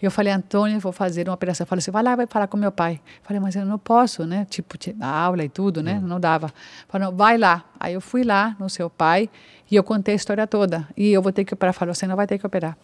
[0.00, 1.64] Eu falei, Antônio, eu vou fazer uma operação.
[1.64, 3.00] Eu falei assim, vai lá, vai falar com meu pai.
[3.04, 4.46] Eu falei, mas eu não posso, né?
[4.48, 6.00] Tipo, a aula e tudo, né?
[6.00, 6.52] Não dava.
[6.88, 7.64] Falei, vai lá.
[7.80, 9.28] Aí eu fui lá no seu pai
[9.68, 10.86] e eu contei a história toda.
[10.96, 11.74] E eu vou ter que operar.
[11.74, 12.78] Falou, você não vai ter que operar.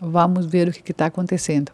[0.00, 1.70] Vamos ver o que está acontecendo.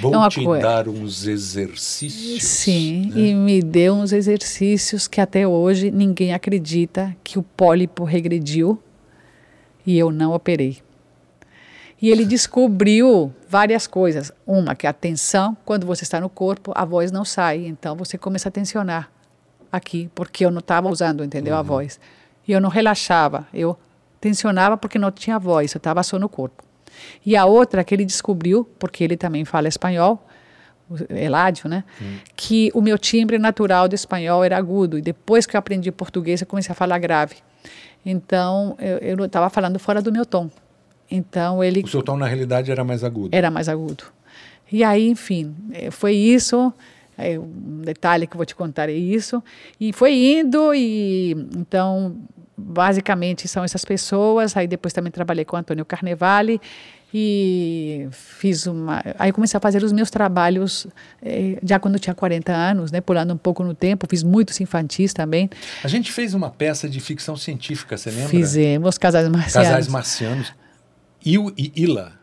[0.00, 2.44] Vou É uma te coisa- dar uns exercícios.
[2.44, 3.20] Sim, né?
[3.20, 8.80] e me deu uns exercícios que até hoje ninguém acredita que o pólipo regrediu
[9.86, 10.82] e eu não operei.
[12.00, 14.32] E ele descobriu várias coisas.
[14.44, 17.64] Uma, que a tensão, quando você está no corpo, a voz não sai.
[17.66, 19.08] Então você começa a tensionar
[19.70, 21.54] aqui, porque eu não estava usando, entendeu?
[21.56, 22.00] A voz.
[22.46, 23.46] E eu não relaxava.
[23.54, 23.78] Eu
[24.20, 26.64] tensionava porque não tinha voz, eu estava só no corpo.
[27.24, 30.26] E a outra que ele descobriu, porque ele também fala espanhol,
[30.90, 31.84] o Eládio, né?
[32.36, 34.98] Que o meu timbre natural de espanhol era agudo.
[34.98, 37.36] E depois que eu aprendi português, eu comecei a falar grave.
[38.04, 40.50] Então, eu- estava falando fora do meu tom.
[41.10, 43.28] Então, ele O seu tom, na realidade, era mais agudo.
[43.36, 44.04] era mais agudo.
[44.70, 46.72] E aí, enfim, eh, foi isso.
[47.18, 49.42] eh, Um detalhe que eu vou te contar é isso.
[49.78, 52.16] E foi indo, e então,
[52.56, 54.56] basicamente, são essas pessoas.
[54.56, 56.58] Aí depois também trabalhei com Antônio Carnevale
[57.14, 59.02] e fiz uma.
[59.18, 60.86] Aí comecei a fazer os meus trabalhos
[61.22, 63.00] eh, já quando eu tinha 40 anos, né?
[63.00, 64.06] Pulando um pouco no tempo.
[64.08, 65.50] Fiz muitos infantis também.
[65.84, 68.28] A gente fez uma peça de ficção científica, você lembra?
[68.28, 69.68] Fizemos Casais Marcianos.
[69.68, 70.52] Casais Marcianos.
[71.24, 72.21] Il e Ila.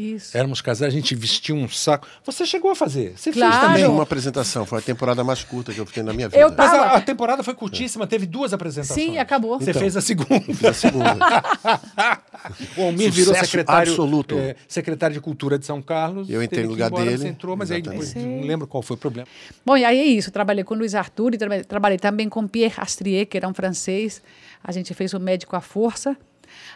[0.00, 0.36] Isso.
[0.36, 2.06] Éramos casais, a gente vestia um saco.
[2.24, 3.12] Você chegou a fazer.
[3.16, 3.52] Você Claro.
[3.52, 6.40] fez Também uma apresentação, foi a temporada mais curta que eu fiquei na minha vida.
[6.40, 8.98] Eu Mas a, tava- a temporada foi curtíssima, teve duas apresentações.
[9.06, 9.58] Sim, acabou.
[9.58, 9.80] Você Então.
[9.82, 10.40] fez a segunda.
[10.40, 11.16] Fiz a segunda.
[12.76, 14.34] O Almir virou Sucesso secretário, absoluto.
[14.38, 16.28] é, secretário de Cultura de São Carlos.
[16.30, 17.18] Eu entrei no lugar embora, dele.
[17.18, 18.40] Você entrou, mas aí depois Exatamente.
[18.40, 19.28] não lembro qual foi o problema.
[19.64, 20.30] Bom, e aí é isso.
[20.30, 24.22] Trabalhei com Luiz Arthur e traba- trabalhei também com Pierre Astrier, que era um francês.
[24.64, 26.16] A gente fez o Médico à Força.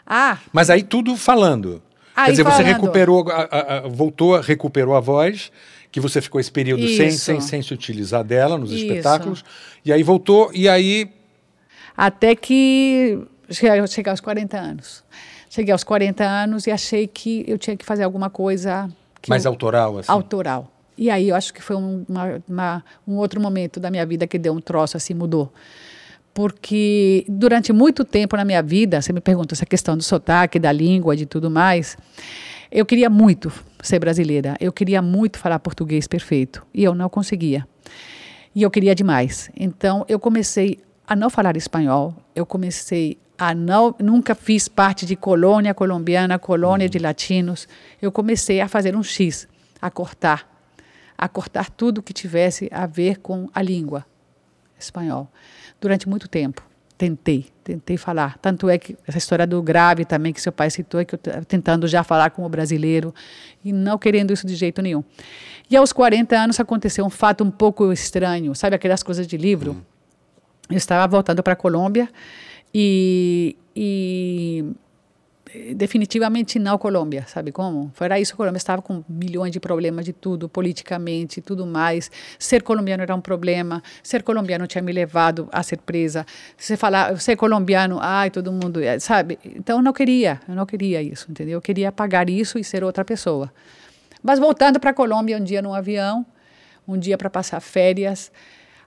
[0.06, 1.82] Ah, Mas aí tudo falando.
[2.16, 2.66] Aí Quer dizer, você falando.
[2.66, 5.50] recuperou, a- a- a- voltou, recuperou a voz,
[5.90, 7.18] que você ficou esse período sem, Isso.
[7.24, 8.84] sem, sem se utilizar dela nos Isso.
[8.84, 9.44] espetáculos.
[9.84, 11.10] E aí voltou, e aí
[11.96, 13.18] até que
[13.50, 13.78] cheguei,
[14.10, 15.02] aos 40 anos.
[15.50, 18.88] Cheguei aos 40 anos e achei que eu tinha que fazer alguma coisa
[19.28, 20.10] mais eu- autoral, assim.
[20.10, 20.70] autoral.
[20.96, 24.26] E aí eu acho que foi um, uma- uma- um outro momento da minha vida
[24.26, 25.52] que deu um troço assim, mudou.
[26.34, 30.72] Porque durante muito tempo na minha vida, você me pergunta essa questão do sotaque, da
[30.72, 31.96] língua, de tudo mais,
[32.72, 37.64] eu queria muito ser brasileira, eu queria muito falar português perfeito e eu não conseguia.
[38.52, 39.48] E eu queria demais.
[39.56, 45.14] Então eu comecei a não falar espanhol, eu comecei a não, nunca fiz parte de
[45.14, 47.68] colônia colombiana, colônia de latinos.
[48.02, 49.46] Eu comecei a fazer um X,
[49.80, 50.48] a cortar,
[51.16, 54.04] a cortar tudo que tivesse a ver com a língua
[54.78, 55.30] espanhol.
[55.84, 56.62] Durante muito tempo.
[56.96, 58.38] Tentei, tentei falar.
[58.38, 61.18] Tanto é que essa história do grave também, que seu pai citou, é que eu
[61.46, 63.14] tentando já falar como brasileiro
[63.62, 65.04] e não querendo isso de jeito nenhum.
[65.68, 69.76] E aos 40 anos aconteceu um fato um pouco estranho, sabe aquelas coisas de livro?
[70.70, 72.08] Eu estava voltando para a Colômbia
[72.72, 74.64] e, e
[75.74, 77.90] definitivamente não Colômbia, sabe como?
[77.94, 82.10] Fora isso, Colômbia estava com milhões de problemas de tudo, politicamente, tudo mais.
[82.38, 83.82] Ser colombiano era um problema.
[84.02, 86.26] Ser colombiano tinha me levado a ser presa.
[86.56, 89.38] Você falar, ser colombiano, ai, todo mundo, é, sabe?
[89.44, 91.58] Então eu não queria, eu não queria isso, entendeu?
[91.58, 93.52] Eu queria apagar isso e ser outra pessoa.
[94.22, 96.26] Mas voltando para a Colômbia um dia num avião,
[96.86, 98.32] um dia para passar férias,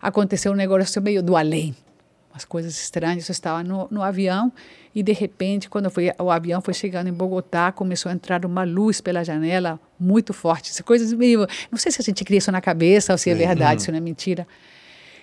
[0.01, 1.75] aconteceu um negócio meio do além
[2.37, 3.27] umas coisas estranhas.
[3.27, 4.53] Eu estava no, no avião
[4.93, 8.63] e, de repente, quando foi, o avião foi chegando em Bogotá, começou a entrar uma
[8.63, 10.81] luz pela janela muito forte.
[10.83, 11.47] Coisas meio.
[11.71, 13.97] Não sei se a gente cria isso na cabeça ou se é verdade, se não
[13.97, 14.47] é mentira.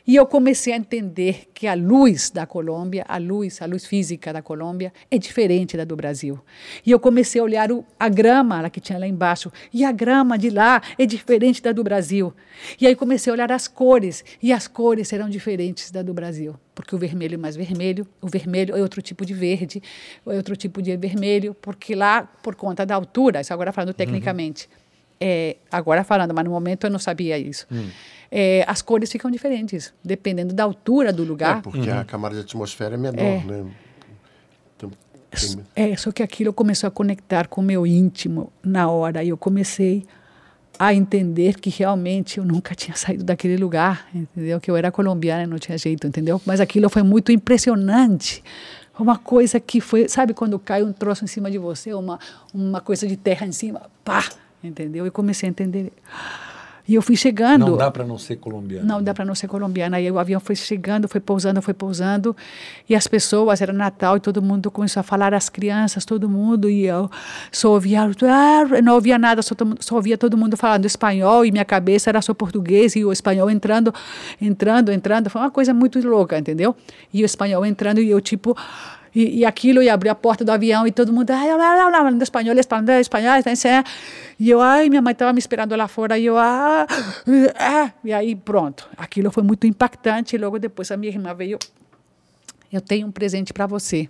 [0.07, 4.35] E eu comecei a entender que a luz da Colômbia, a luz, a luz física
[4.35, 6.39] da Colômbia, é diferente da do Brasil.
[6.85, 9.91] E eu comecei a olhar o, a grama lá que tinha lá embaixo, e a
[9.91, 12.35] grama de lá é diferente da do Brasil.
[12.79, 16.55] E aí comecei a olhar as cores, e as cores eram diferentes da do Brasil,
[16.75, 19.83] porque o vermelho é mais vermelho, o vermelho é outro tipo de verde,
[20.27, 24.69] é outro tipo de vermelho, porque lá, por conta da altura, isso agora falando tecnicamente,
[25.21, 27.67] é, agora falando, mas no momento eu não sabia isso.
[28.31, 31.63] É, as cores ficam diferentes, dependendo da altura do É, lugar.
[31.63, 33.43] porque a camada de atmosfera é menor, É.
[33.45, 33.65] né?
[34.77, 34.91] Então,
[35.31, 39.23] tem- É, só que aquilo começou a conectar com o meu íntimo na hora.
[39.23, 40.05] E eu comecei
[40.79, 44.61] a entender que realmente eu nunca tinha saído daquele lugar, entendeu?
[44.61, 46.41] Que eu era colombiana e não tinha jeito, entendeu?
[46.45, 48.43] Mas aquilo foi muito impressionante.
[48.99, 52.19] Uma coisa que foi, sabe quando cai um troço em cima de você, uma,
[52.53, 54.25] uma coisa de terra em cima, pá,
[54.67, 55.07] entendeu?
[55.07, 55.93] E comecei a entender.
[56.87, 57.67] E eu fui chegando.
[57.67, 58.87] Não dá para não ser colombiana.
[58.87, 59.97] Não dá para não ser colombiana.
[59.97, 62.37] Aí o avião foi chegando, foi pousando, foi pousando.
[62.87, 66.69] E as pessoas, era Natal, e todo mundo começou a falar, as crianças, todo mundo.
[66.69, 67.11] E eu
[67.51, 71.47] só ouvia, ah, não ouvia nada, só, só ouvia todo mundo falando espanhol.
[71.47, 72.95] E minha cabeça era só português.
[72.97, 73.93] E o espanhol entrando,
[74.39, 75.31] entrando, entrando.
[75.31, 76.77] Foi uma coisa muito louca, entendeu?
[77.15, 78.55] E o espanhol entrando, e eu tipo
[79.15, 82.57] e, e aquilo, e abrir a porta do avião, e todo mundo, ai, falando espanhol,
[82.59, 83.85] espanhol, espanhol, espanhol,
[84.39, 86.87] e eu, ai, minha mãe estava me esperando lá fora, e eu, ah,
[87.57, 88.89] ah, e aí pronto.
[88.97, 91.59] Aquilo foi muito impactante, e logo depois a minha irmã veio,
[92.73, 94.09] eu tenho um presente para você.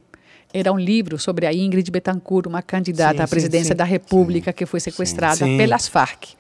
[0.53, 4.53] Era um livro sobre a Ingrid Betancourt, uma candidata sim, à presidência sim, da República
[4.53, 6.35] sim, que foi sequestrada pelas Farc.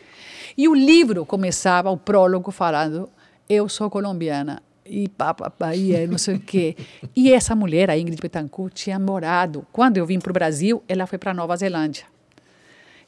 [0.56, 3.10] E o livro começava, o prólogo, falando:
[3.48, 6.76] Eu sou colombiana, e papapá, e é, não sei o quê.
[7.16, 9.66] E essa mulher, a Ingrid Betancourt, tinha morado.
[9.72, 12.04] Quando eu vim para o Brasil, ela foi para Nova Zelândia.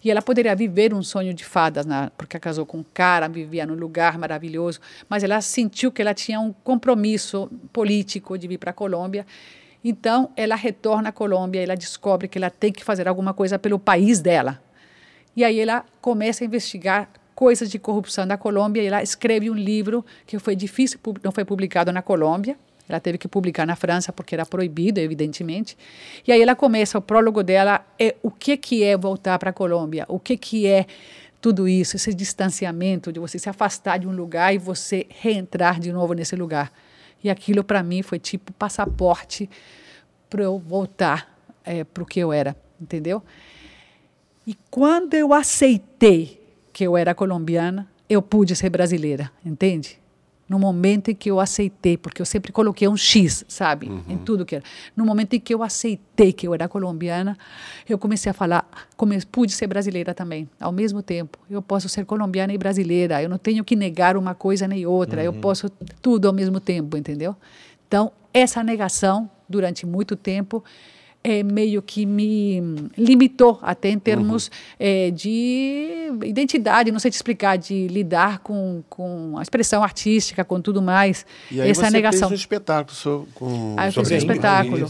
[0.02, 3.66] E ela poderia viver um sonho de fadas, na, porque casou com um cara, vivia
[3.66, 8.70] num lugar maravilhoso, mas ela sentiu que ela tinha um compromisso político de vir para
[8.70, 9.26] a Colômbia.
[9.82, 13.78] Então, ela retorna à Colômbia, ela descobre que ela tem que fazer alguma coisa pelo
[13.78, 14.62] país dela.
[15.34, 19.54] E aí ela começa a investigar coisas de corrupção da Colômbia e ela escreve um
[19.54, 22.56] livro que foi difícil, não foi publicado na Colômbia.
[22.88, 25.76] Ela teve que publicar na França porque era proibido, evidentemente.
[26.26, 29.52] E aí ela começa, o prólogo dela é o que, que é voltar para a
[29.52, 30.86] Colômbia, o que, que é
[31.38, 35.92] tudo isso, esse distanciamento de você se afastar de um lugar e você reentrar de
[35.92, 36.72] novo nesse lugar.
[37.22, 39.50] E aquilo para mim foi tipo passaporte
[40.30, 43.22] para eu voltar é, para o que eu era, entendeu?
[44.46, 46.45] E quando eu aceitei
[46.76, 49.98] que eu era colombiana, eu pude ser brasileira, entende?
[50.46, 54.02] No momento em que eu aceitei, porque eu sempre coloquei um X, sabe, uhum.
[54.06, 54.64] em tudo que era.
[54.94, 57.38] No momento em que eu aceitei que eu era colombiana,
[57.88, 61.38] eu comecei a falar, come, pude ser brasileira também, ao mesmo tempo.
[61.48, 65.20] Eu posso ser colombiana e brasileira, eu não tenho que negar uma coisa nem outra,
[65.20, 65.24] uhum.
[65.24, 65.70] eu posso
[66.02, 67.34] tudo ao mesmo tempo, entendeu?
[67.88, 70.62] Então, essa negação, durante muito tempo,
[71.26, 72.62] é, meio que me
[72.96, 74.76] limitou até em termos uhum.
[74.78, 80.60] é, de identidade, não sei te explicar, de lidar com, com a expressão artística, com
[80.60, 81.26] tudo mais.
[81.50, 82.28] E aí essa você negação.
[82.28, 84.86] fez um espetáculo com aí eu fiz um espetáculo.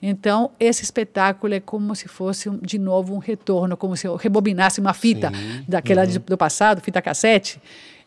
[0.00, 4.80] Então, esse espetáculo é como se fosse, de novo, um retorno, como se eu rebobinasse
[4.80, 5.64] uma fita Sim.
[5.68, 6.22] daquela uhum.
[6.24, 7.60] do passado, fita cassete,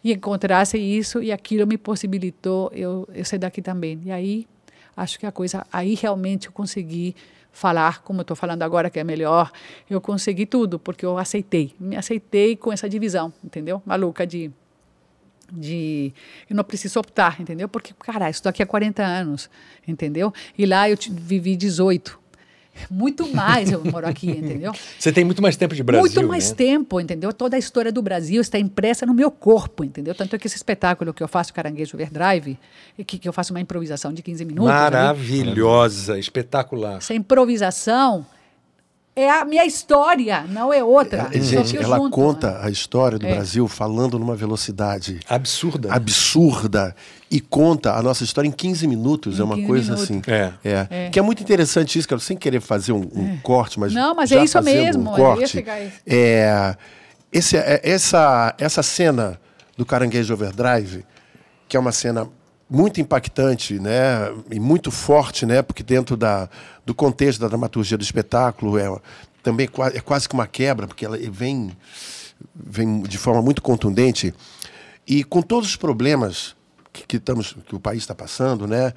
[0.03, 4.01] e encontrasse isso, e aquilo me possibilitou eu, eu sair daqui também.
[4.05, 4.47] E aí,
[4.97, 7.13] acho que a coisa, aí realmente eu consegui
[7.51, 9.51] falar como eu estou falando agora, que é melhor.
[9.89, 11.75] Eu consegui tudo, porque eu aceitei.
[11.79, 13.81] Me aceitei com essa divisão, entendeu?
[13.85, 14.51] Maluca de.
[15.51, 16.13] de
[16.49, 17.67] eu não preciso optar, entendeu?
[17.67, 19.49] Porque, cara, estou aqui há 40 anos,
[19.87, 20.33] entendeu?
[20.57, 22.20] E lá eu vivi 18.
[22.89, 24.73] Muito mais eu moro aqui, entendeu?
[24.97, 26.01] Você tem muito mais tempo de Brasil.
[26.01, 26.55] Muito mais né?
[26.55, 27.33] tempo, entendeu?
[27.33, 30.15] Toda a história do Brasil está impressa no meu corpo, entendeu?
[30.15, 32.57] Tanto é que esse espetáculo que eu faço, Caranguejo Overdrive,
[33.05, 34.71] que, que eu faço uma improvisação de 15 minutos.
[34.71, 36.97] Maravilhosa, espetacular.
[36.97, 38.25] Essa improvisação
[39.15, 41.29] é a minha história, não é outra.
[41.33, 42.59] É, gente, ela junto, conta né?
[42.63, 43.33] a história do é.
[43.33, 45.93] Brasil falando numa velocidade absurda.
[45.93, 46.95] Absurda.
[47.29, 49.37] E conta a nossa história em 15 minutos.
[49.37, 50.03] Em é uma coisa minutos.
[50.03, 50.21] assim.
[50.27, 50.53] É.
[50.63, 50.87] é.
[50.89, 51.09] é.
[51.09, 53.37] Que é muito interessante isso, cara, sem querer fazer um, um é.
[53.43, 53.93] corte, mas.
[53.93, 55.11] Não, mas é isso mesmo.
[55.11, 55.63] Um corte,
[56.05, 56.75] é,
[57.31, 59.39] esse, é, essa, essa cena
[59.77, 61.05] do Caranguejo Overdrive,
[61.67, 62.27] que é uma cena
[62.71, 66.49] muito impactante, né, e muito forte, né, porque dentro da,
[66.85, 68.97] do contexto da dramaturgia do espetáculo é
[69.43, 71.75] também é quase que uma quebra, porque ela vem
[72.55, 74.33] vem de forma muito contundente
[75.05, 76.55] e com todos os problemas
[76.93, 78.93] que, que estamos que o país está passando, né,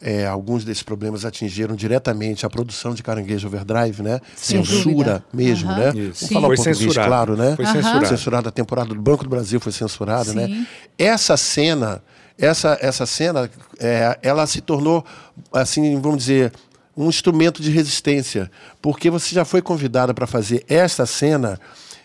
[0.00, 4.18] é, alguns desses problemas atingiram diretamente a produção de Caranguejo Overdrive, né?
[4.34, 5.24] Sem Censura dúvida.
[5.30, 5.76] mesmo, uhum.
[5.76, 5.92] né?
[5.92, 6.28] Vamos Sim.
[6.28, 7.08] falar foi português, censurado.
[7.08, 7.56] claro, né?
[7.56, 7.72] Foi uhum.
[7.72, 8.06] censurado.
[8.06, 10.46] Censurada a temporada do Banco do Brasil foi censurada, né?
[10.46, 10.54] Sim.
[10.54, 10.66] né?
[10.96, 12.02] Essa cena
[12.40, 15.04] essa, essa cena, é, ela se tornou,
[15.52, 16.52] assim, vamos dizer,
[16.96, 21.60] um instrumento de resistência, porque você já foi convidada para fazer esta cena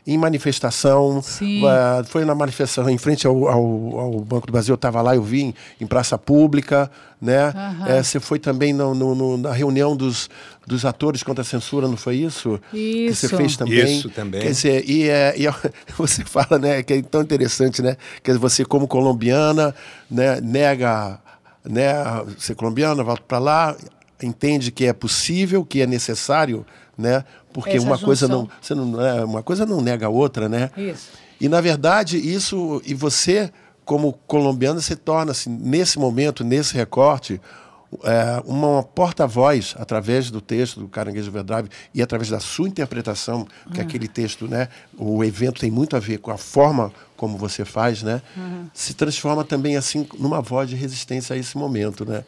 [0.08, 4.76] em manifestação, uh, foi na manifestação em frente ao, ao, ao Banco do Brasil, eu
[4.76, 7.48] estava lá, eu vi em, em, praça pública, né?
[7.48, 7.86] Uhum.
[7.88, 10.30] É, você foi também no, no, no, na reunião dos,
[10.68, 12.62] dos atores contra a censura, não foi isso?
[12.72, 13.22] Isso.
[13.22, 13.98] Que você fez também.
[13.98, 14.42] Isso também.
[14.42, 15.48] Quer dizer, e, é, e
[15.98, 17.98] você fala, né, que é tão interessante, né?
[18.22, 19.74] Que você como colombiana,
[20.10, 21.20] né, nega,
[21.64, 21.96] né,
[22.38, 23.76] ser colombiana, volta para lá,
[24.22, 26.64] entende que é possível, que é necessário,
[26.98, 27.24] né?
[27.54, 28.06] Porque Essa uma junção.
[28.06, 30.70] coisa não, você não, é, uma coisa não nega a outra, né?
[30.78, 31.10] Isso.
[31.40, 33.52] E na verdade isso e você
[33.84, 37.40] como colombiano se torna-se nesse momento, nesse recorte,
[38.04, 43.80] é, uma porta-voz através do texto do Caranguejo Overdrive e através da sua interpretação, que
[43.80, 43.86] Uhum.
[43.86, 48.02] aquele texto, né, o evento tem muito a ver com a forma como você faz,
[48.02, 48.68] né, Uhum.
[48.74, 52.26] se transforma também assim numa voz de resistência a esse momento, né?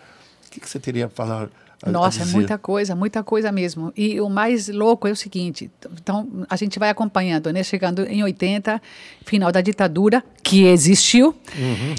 [0.48, 1.50] O que, que você teria a falar?
[1.84, 3.94] A- a Nossa, é muita coisa, muita coisa mesmo.
[3.96, 5.70] E o mais louco é o seguinte:
[6.02, 7.62] então a gente vai acompanhando, né?
[7.64, 8.82] Chegando em 80,
[9.26, 11.36] final da ditadura, que existiu,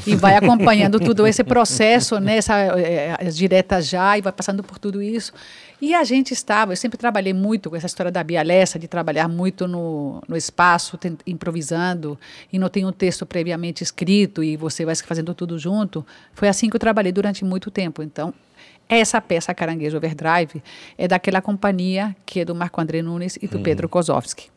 [0.07, 2.37] e vai acompanhando todo esse processo, né?
[2.39, 5.33] Essa, eh, as diretas já, e vai passando por tudo isso.
[5.81, 9.29] E a gente estava, eu sempre trabalhei muito com essa história da Bialessa, de trabalhar
[9.29, 12.18] muito no, no espaço, ten- improvisando,
[12.53, 16.05] e não tem um texto previamente escrito, e você vai fazendo tudo junto.
[16.35, 18.03] Foi assim que eu trabalhei durante muito tempo.
[18.03, 18.35] Então,
[18.89, 20.62] essa peça Caranguejo Overdrive
[20.97, 24.51] é daquela companhia que é do Marco André Nunes e do Pedro Kozovski.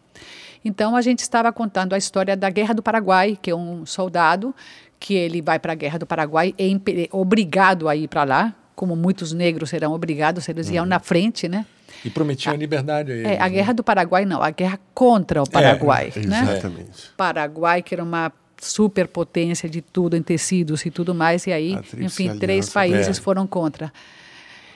[0.64, 4.56] Então a gente estava contando a história da Guerra do Paraguai, que é um soldado
[5.00, 8.56] que ele vai para a Guerra do Paraguai é é obrigado a ir para lá,
[8.76, 11.66] como muitos negros serão obrigados, eles iam na frente, né?
[12.06, 13.32] E prometiam a liberdade a eles.
[13.32, 13.50] É, a né?
[13.50, 16.42] Guerra do Paraguai não, a guerra contra o Paraguai, né?
[16.44, 17.12] Exatamente.
[17.18, 22.04] Paraguai, que era uma superpotência de tudo em tecidos e tudo mais, e aí, A
[22.04, 23.22] enfim, três países é.
[23.22, 23.92] foram contra.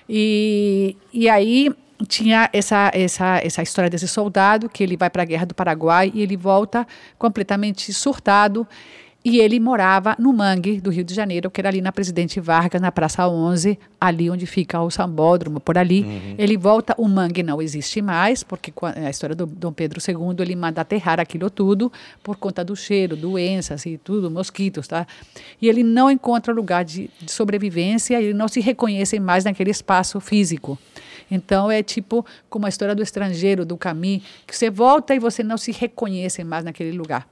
[0.08, 1.72] E, e aí
[2.08, 6.12] tinha essa, essa, essa história desse soldado que ele vai para a Guerra do Paraguai
[6.14, 6.86] e ele volta
[7.18, 8.68] completamente surtado.
[9.26, 12.80] E ele morava no Mangue, do Rio de Janeiro, que era ali na Presidente Vargas,
[12.80, 16.36] na Praça 11, ali onde fica o Sambódromo, por ali.
[16.38, 20.56] Ele volta, o Mangue não existe mais, porque a história do Dom Pedro II, ele
[20.56, 25.08] manda aterrar aquilo tudo por conta do cheiro, doenças e tudo, mosquitos, tá?
[25.60, 30.20] E ele não encontra lugar de, de sobrevivência, ele não se reconhece mais naquele espaço
[30.20, 30.78] físico.
[31.32, 35.42] Então é tipo como a história do estrangeiro, do caminho, que você volta e você
[35.42, 37.28] não se reconhece mais naquele lugar.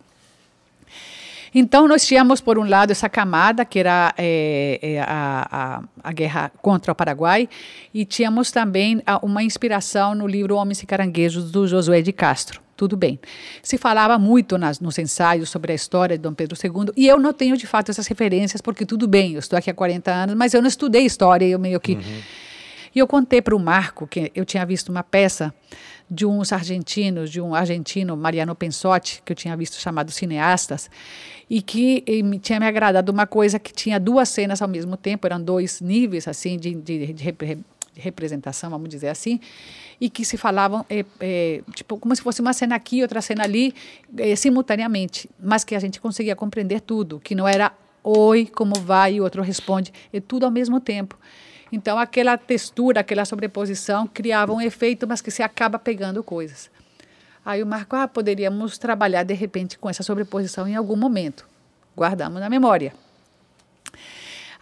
[1.55, 6.11] Então, nós tínhamos, por um lado, essa camada, que era eh, eh, a, a, a
[6.11, 7.47] guerra contra o Paraguai,
[7.93, 12.61] e tínhamos também a, uma inspiração no livro Homens e Caranguejos, do Josué de Castro.
[12.75, 13.19] Tudo bem.
[13.61, 17.19] Se falava muito nas, nos ensaios sobre a história de Dom Pedro II, e eu
[17.19, 20.35] não tenho, de fato, essas referências, porque tudo bem, eu estou aqui há 40 anos,
[20.35, 21.97] mas eu não estudei história, eu meio que...
[22.95, 25.51] E eu contei para o Marco que eu tinha visto uma peça
[26.09, 30.89] de uns argentinos, de um argentino, Mariano Pensotti, que eu tinha visto chamado Cineastas,
[31.49, 34.95] e que eh, me tinha me agradado uma coisa que tinha duas cenas ao mesmo
[34.95, 37.23] tempo, eram dois níveis assim de, de, de
[37.93, 39.39] de representação, vamos dizer assim,
[40.01, 43.43] e que se falavam eh, eh, tipo como se fosse uma cena aqui, outra cena
[43.43, 43.73] ali,
[44.17, 47.71] eh, simultaneamente, mas que a gente conseguia compreender tudo, que não era
[48.03, 51.17] oi, como vai, e o outro responde, é tudo ao mesmo tempo.
[51.75, 56.69] Então, aquela textura, aquela sobreposição criava um efeito, mas que se acaba pegando coisas.
[57.43, 61.47] Aí o Marco, ah, poderíamos trabalhar de repente com essa sobreposição em algum momento.
[61.97, 62.93] Guardamos na memória.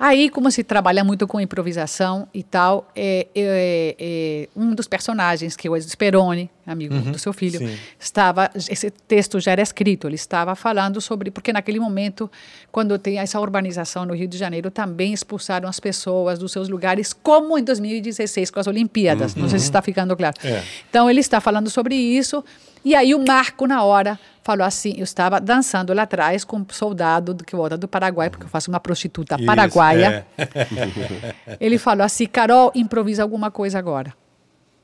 [0.03, 5.55] Aí, como se trabalha muito com improvisação e tal, é, é, é, um dos personagens,
[5.55, 7.77] que é o Speroni, amigo do seu filho, sim.
[7.99, 12.31] estava, esse texto já era escrito, ele estava falando sobre, porque naquele momento,
[12.71, 17.13] quando tem essa urbanização no Rio de Janeiro, também expulsaram as pessoas dos seus lugares,
[17.13, 20.35] como em 2016 com as Olimpíadas, não sei se está ficando claro.
[20.43, 20.63] É.
[20.89, 22.43] Então, ele está falando sobre isso,
[22.83, 26.65] e aí o Marco, na hora, falou assim, eu estava dançando lá atrás com um
[26.69, 30.25] soldado do que volta do Paraguai, porque eu faço uma prostituta Isso, paraguaia.
[30.37, 31.57] é.
[31.59, 34.13] Ele falou assim, Carol, improvisa alguma coisa agora.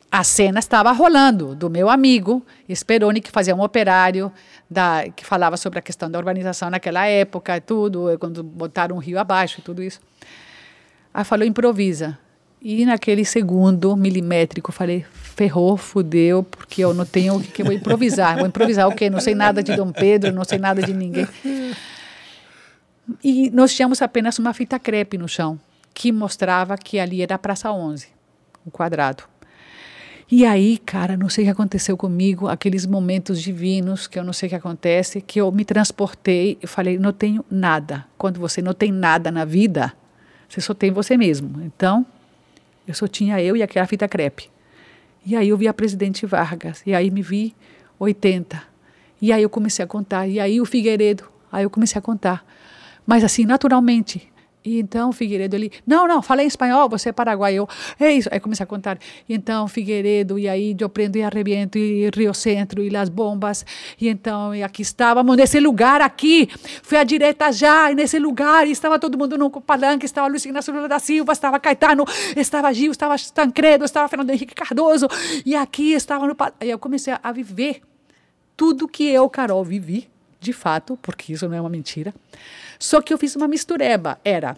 [0.09, 4.31] A cena estava rolando do meu amigo Speroni, que fazia um operário,
[4.69, 9.19] da, que falava sobre a questão da urbanização naquela época, tudo, quando botaram um rio
[9.19, 9.99] abaixo e tudo isso.
[11.13, 12.17] Aí falou, improvisa.
[12.61, 15.05] E naquele segundo milimétrico, falei,
[15.37, 18.37] ferrou, fudeu, porque eu não tenho o que, eu vou improvisar.
[18.37, 19.07] Vou improvisar o quê?
[19.07, 21.27] Não sei nada de Dom Pedro, não sei nada de ninguém.
[23.23, 25.59] E nós tínhamos apenas uma fita crepe no chão,
[25.93, 28.07] que mostrava que ali era a Praça 11,
[28.65, 29.23] um quadrado.
[30.29, 34.33] E aí, cara, não sei o que aconteceu comigo, aqueles momentos divinos que eu não
[34.33, 38.05] sei o que acontece, que eu me transportei e falei, não tenho nada.
[38.17, 39.93] Quando você não tem nada na vida,
[40.49, 41.61] você só tem você mesmo.
[41.63, 42.05] Então,
[42.87, 44.49] eu só tinha eu e aquela fita crepe.
[45.27, 47.53] E aí eu vi a presidente Vargas, e aí me vi
[47.99, 48.63] 80.
[49.21, 52.45] E aí eu comecei a contar, e aí o Figueiredo, aí eu comecei a contar.
[53.05, 54.31] Mas assim, naturalmente.
[54.67, 57.65] E então, Figueiredo, ele, não, não, falei espanhol, você é paraguaio.
[57.97, 58.27] É isso.
[58.29, 58.99] Aí comecei a contar.
[59.27, 63.65] E então, Figueiredo, e aí eu prendo e arrebiento, e Rio Centro, e as bombas.
[63.99, 66.49] E então, e aqui estávamos, nesse lugar aqui.
[66.83, 70.43] Fui à direita já, e nesse lugar, e estava todo mundo no palanque, estava Luiz
[70.43, 72.03] Inácio Lula da Silva, estava Caetano,
[72.35, 75.07] estava Gil, estava Tancredo, estava Fernando Henrique Cardoso.
[75.45, 76.57] E aqui estava no palanque.
[76.59, 77.81] Aí eu comecei a viver
[78.57, 80.09] tudo que eu, Carol, vivi,
[80.39, 82.13] de fato, porque isso não é uma mentira.
[82.79, 84.19] Só que eu fiz uma mistureba.
[84.23, 84.57] Era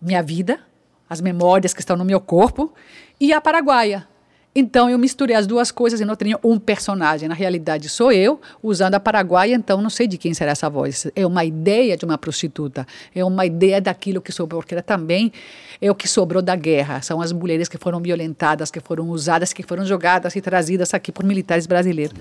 [0.00, 0.60] minha vida,
[1.08, 2.72] as memórias que estão no meu corpo,
[3.20, 4.08] e a paraguaia.
[4.52, 7.28] Então eu misturei as duas coisas e não tenho um personagem.
[7.28, 11.06] Na realidade, sou eu usando a paraguaia, então não sei de quem será essa voz.
[11.14, 12.84] É uma ideia de uma prostituta,
[13.14, 15.32] é uma ideia daquilo que sobrou, porque também
[15.80, 17.00] é o que sobrou da guerra.
[17.00, 21.12] São as mulheres que foram violentadas, que foram usadas, que foram jogadas e trazidas aqui
[21.12, 22.18] por militares brasileiros.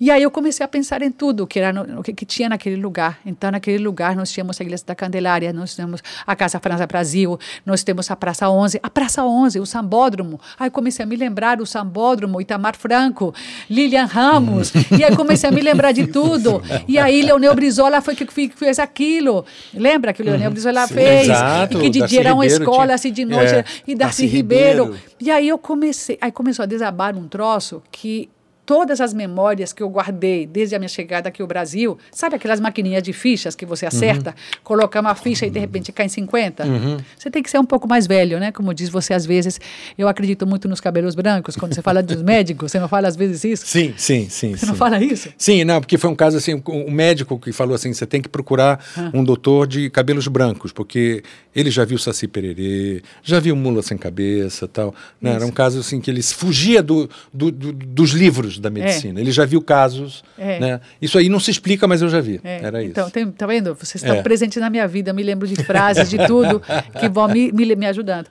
[0.00, 2.76] E aí eu comecei a pensar em tudo que era no, que, que, tinha naquele
[2.76, 3.18] lugar.
[3.26, 7.38] Então, naquele lugar nós tínhamos a Igreja da Candelária, nós temos a Casa França Brasil,
[7.66, 10.40] nós temos a Praça 11, a Praça 11, o Sambódromo.
[10.58, 13.34] Aí comecei a me lembrar do Sambódromo, Itamar Franco,
[13.68, 16.62] Lilian Ramos, e aí comecei a me lembrar de tudo.
[16.88, 18.26] E aí Leonel Brizola foi que
[18.56, 19.44] fez aquilo.
[19.74, 20.52] Lembra que o Leonel uhum.
[20.54, 21.28] Brizola Sim, fez?
[21.28, 24.26] Exato, e que de dia era uma escola, assim de noite, é, e Darcy, Darcy
[24.26, 24.84] Ribeiro.
[24.84, 25.04] Ribeiro.
[25.20, 28.30] E aí eu comecei, aí começou a desabar um troço que
[28.70, 32.60] todas as memórias que eu guardei desde a minha chegada aqui ao Brasil, sabe aquelas
[32.60, 34.60] maquininhas de fichas que você acerta, uhum.
[34.62, 36.64] coloca uma ficha e de repente cai em 50?
[36.64, 36.98] Uhum.
[37.18, 38.52] Você tem que ser um pouco mais velho, né?
[38.52, 39.60] Como diz você às vezes,
[39.98, 43.16] eu acredito muito nos cabelos brancos, quando você fala dos médicos, você não fala às
[43.16, 43.66] vezes isso?
[43.66, 44.52] Sim, sim, sim.
[44.52, 44.66] Você sim.
[44.66, 45.30] não fala isso?
[45.36, 48.28] Sim, não, porque foi um caso assim, um médico que falou assim, você tem que
[48.28, 49.10] procurar ah.
[49.12, 53.98] um doutor de cabelos brancos, porque ele já viu Saci Pererê, já viu Mula Sem
[53.98, 54.94] Cabeça tal.
[55.20, 55.32] Né?
[55.32, 59.18] Era um caso assim que ele fugia do, do, do, dos livros da medicina.
[59.18, 59.22] É.
[59.22, 60.22] Ele já viu casos.
[60.38, 60.60] É.
[60.60, 60.80] Né?
[61.00, 62.40] Isso aí não se explica, mas eu já vi.
[62.44, 62.62] É.
[62.62, 63.12] Era então, isso.
[63.12, 63.74] Tem, tá vendo?
[63.74, 64.22] Você está é.
[64.22, 65.12] presente na minha vida.
[65.12, 66.62] Me lembro de frases, de tudo
[66.98, 68.28] que vão me, me, me ajudando.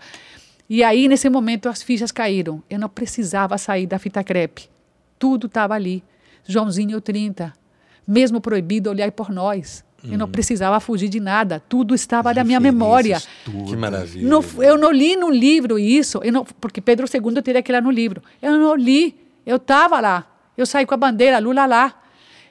[0.69, 2.63] E aí, nesse momento, as fichas caíram.
[2.69, 4.69] Eu não precisava sair da fita crepe.
[5.17, 6.03] Tudo estava ali.
[6.47, 7.51] Joãozinho 30.
[8.07, 9.84] Mesmo proibido olhar por nós.
[10.03, 13.21] Eu não precisava fugir de nada, tudo estava na minha memória.
[13.43, 13.65] Tudo.
[13.65, 14.27] Que maravilha.
[14.27, 17.82] No, eu não li no livro isso, não, porque Pedro II teria que ir lá
[17.82, 18.21] no livro.
[18.41, 19.15] Eu não li,
[19.46, 20.26] eu estava lá.
[20.58, 21.94] Eu saí com a bandeira Lula lá.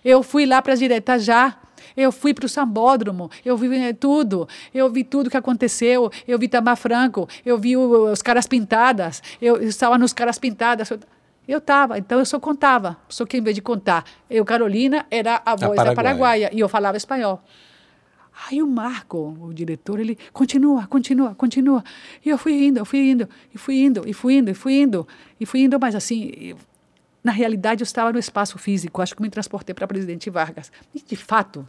[0.05, 1.57] Eu fui lá para as diretas já.
[1.97, 6.39] Eu fui para o Sambódromo, eu vi eh, tudo, eu vi tudo que aconteceu, eu
[6.39, 10.93] vi Tamar Franco, eu vi o, os caras pintadas, eu, eu estava nos caras pintadas.
[11.49, 15.41] Eu estava, então eu só contava, só que em vez de contar, eu, Carolina, era
[15.45, 17.43] a voz a da Paraguaia e eu falava espanhol.
[18.47, 21.83] Aí o Marco, o diretor, ele continua, continua, continua.
[22.25, 24.81] E eu fui indo, eu fui indo, e fui indo, e fui indo, e fui
[24.81, 25.09] indo,
[25.41, 26.55] e fui indo, mas assim,
[27.29, 30.73] na realidade, eu estava no espaço físico, acho que me transportei para Presidente Vargas.
[30.95, 31.69] E, de fato,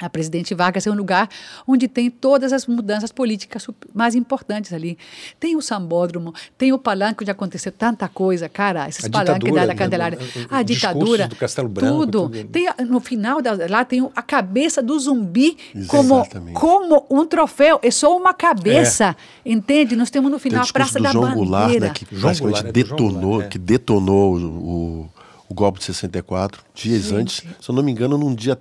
[0.00, 1.28] a Presidente Vargas é um lugar
[1.66, 4.98] onde tem todas as mudanças políticas mais importantes ali.
[5.38, 9.66] Tem o Sambódromo, tem o palanque onde aconteceu tanta coisa, cara, esses a palanques da,
[9.66, 10.18] da Candelária.
[10.18, 10.46] Né?
[10.50, 12.22] a ditadura, do Castelo Branco, tudo.
[12.30, 12.48] tudo.
[12.48, 17.78] Tem, no final, da, lá tem a cabeça do zumbi como, como um troféu.
[17.82, 19.52] É só uma cabeça, é.
[19.52, 19.94] entende?
[19.94, 21.44] Nós temos no final a Praça da João Bandeira.
[21.44, 23.48] Goulart, né, que João Goulart, é detonou, Goulart, é.
[23.48, 25.10] que detonou o,
[25.48, 27.14] o golpe de 64, dias Gente.
[27.14, 28.58] antes, se eu não me engano, num dia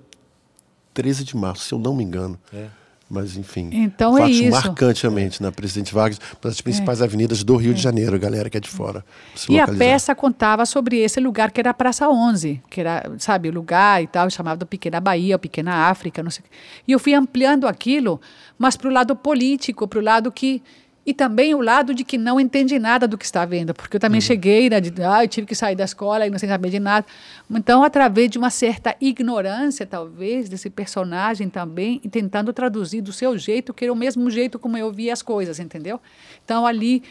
[0.94, 2.40] 13 de março, se eu não me engano.
[2.54, 2.68] É.
[3.10, 7.06] Mas, enfim, então é fatos é marcantemente na Presidente Vargas, das principais é.
[7.06, 7.74] avenidas do Rio é.
[7.74, 9.04] de Janeiro, galera que é de fora.
[9.50, 9.74] E localizar.
[9.74, 13.52] a peça contava sobre esse lugar que era a Praça 11, que era, sabe, o
[13.52, 16.46] lugar e tal, chamado Pequena Bahia, Pequena África, não sei.
[16.88, 18.22] E eu fui ampliando aquilo,
[18.60, 20.62] mas para o lado político, para o lado que
[21.10, 24.00] e também o lado de que não entende nada do que está vendo, porque eu
[24.00, 24.28] também uhum.
[24.28, 26.80] cheguei, né, de, ah, eu tive que sair da escola e não sei saber de
[26.80, 27.04] nada.
[27.50, 33.36] Então, através de uma certa ignorância, talvez, desse personagem também, e tentando traduzir do seu
[33.40, 36.00] jeito, que era o mesmo jeito como eu via as coisas, entendeu?
[36.46, 37.02] Então, ali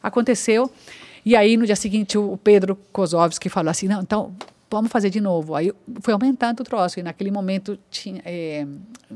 [0.00, 0.70] aconteceu.
[1.26, 4.36] E aí, no dia seguinte, o Pedro Kozovski falou assim: não, então
[4.70, 5.56] vamos fazer de novo.
[5.56, 8.64] Aí foi aumentando o troço, e naquele momento tinha, é,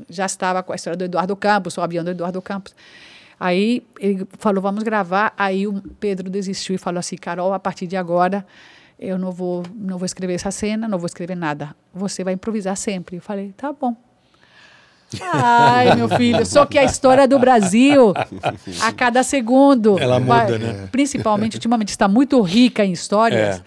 [0.09, 2.75] já estava com a história do Eduardo Campos, o avião do Eduardo Campos.
[3.43, 5.33] Aí ele falou, vamos gravar.
[5.37, 8.45] Aí o Pedro desistiu e falou assim, Carol, a partir de agora
[8.97, 11.75] eu não vou, não vou escrever essa cena, não vou escrever nada.
[11.93, 13.17] Você vai improvisar sempre.
[13.17, 13.97] Eu falei, tá bom.
[15.21, 18.13] Ai, meu filho, só que a história do Brasil,
[18.81, 20.87] a cada segundo, ela muda, né?
[20.89, 23.57] Principalmente, ultimamente, está muito rica em histórias.
[23.59, 23.63] É.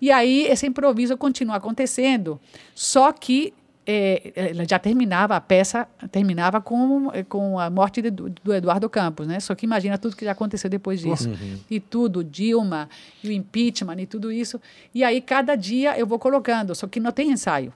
[0.00, 2.40] E aí, esse improviso continua acontecendo,
[2.74, 3.54] só que
[3.90, 9.26] é, ela já terminava a peça terminava com, com a morte de, do Eduardo Campos,
[9.26, 9.40] né?
[9.40, 11.58] Só que imagina tudo que já aconteceu depois disso uhum.
[11.70, 12.88] e tudo Dilma
[13.22, 14.60] e o impeachment e tudo isso
[14.94, 17.72] e aí cada dia eu vou colocando, só que não tem ensaio.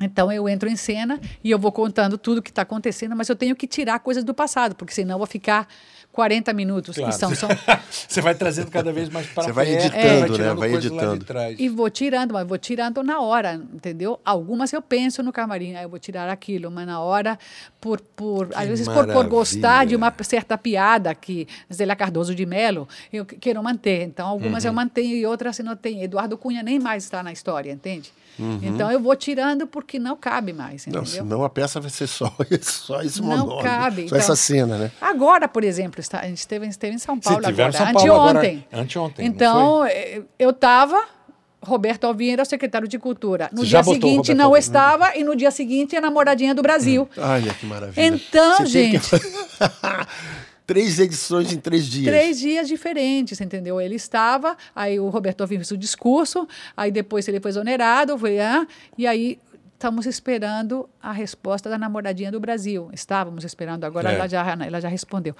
[0.00, 3.36] Então eu entro em cena e eu vou contando tudo que está acontecendo, mas eu
[3.36, 5.68] tenho que tirar coisas do passado, porque senão eu vou ficar
[6.12, 7.10] 40 minutos, claro.
[7.10, 7.48] que são, são...
[7.90, 10.54] Você vai trazendo cada vez mais para Você vai editando, é, né?
[10.54, 11.24] Vai editando.
[11.58, 14.20] E vou tirando, mas vou tirando na hora, entendeu?
[14.22, 17.38] Algumas eu penso no camarim, aí eu vou tirar aquilo, mas na hora,
[17.80, 22.44] por, por às vezes por, por, gostar de uma certa piada que Zélia Cardoso de
[22.44, 24.02] Mello, eu quero manter.
[24.02, 24.70] Então, algumas uhum.
[24.70, 26.02] eu mantenho e outras eu não tenho.
[26.02, 28.12] Eduardo Cunha nem mais está na história, entende?
[28.38, 28.58] Uhum.
[28.62, 31.00] Então, eu vou tirando porque que não cabe mais, entendeu?
[31.02, 33.62] Não, senão a peça vai ser só, só esse Não monólogo.
[33.62, 34.90] cabe, Só então- essa cena, né?
[35.00, 38.12] Agora, por exemplo, está- a gente esteve, esteve em São Paulo agora, em São Paulo
[38.14, 38.66] agora, anteontem.
[38.72, 41.04] anteontem, não Então, eh, eu estava,
[41.62, 43.50] Roberto Alvim era o secretário de Cultura.
[43.52, 44.58] No Você dia seguinte não Alvim?
[44.60, 47.06] estava e no dia seguinte a namoradinha do Brasil.
[47.18, 48.06] Olha que maravilha.
[48.06, 49.16] Então, Você gente- que-
[50.66, 52.06] três edições em três dias.
[52.06, 53.80] Três dias diferentes, entendeu?
[53.80, 56.46] Ele estava, aí o Roberto Alvim fez o discurso,
[56.76, 59.38] aí depois ele foi exonerado, foi, ah, e aí
[59.74, 62.88] estamos esperando a resposta da namoradinha do Brasil.
[62.92, 64.14] Estávamos esperando, agora É.
[64.14, 65.34] ela, já, ela já respondeu.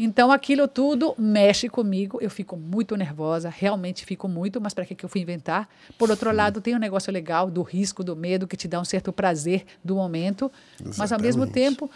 [0.00, 4.94] Então, aquilo tudo mexe comigo, eu fico muito nervosa, realmente fico muito, mas para que,
[4.94, 5.68] que eu fui inventar?
[5.98, 8.84] Por outro lado, tem um negócio legal do risco, do medo, que te dá um
[8.84, 10.52] certo prazer do momento,
[10.96, 11.52] mas ao mesmo Exatamente.
[11.52, 11.90] tempo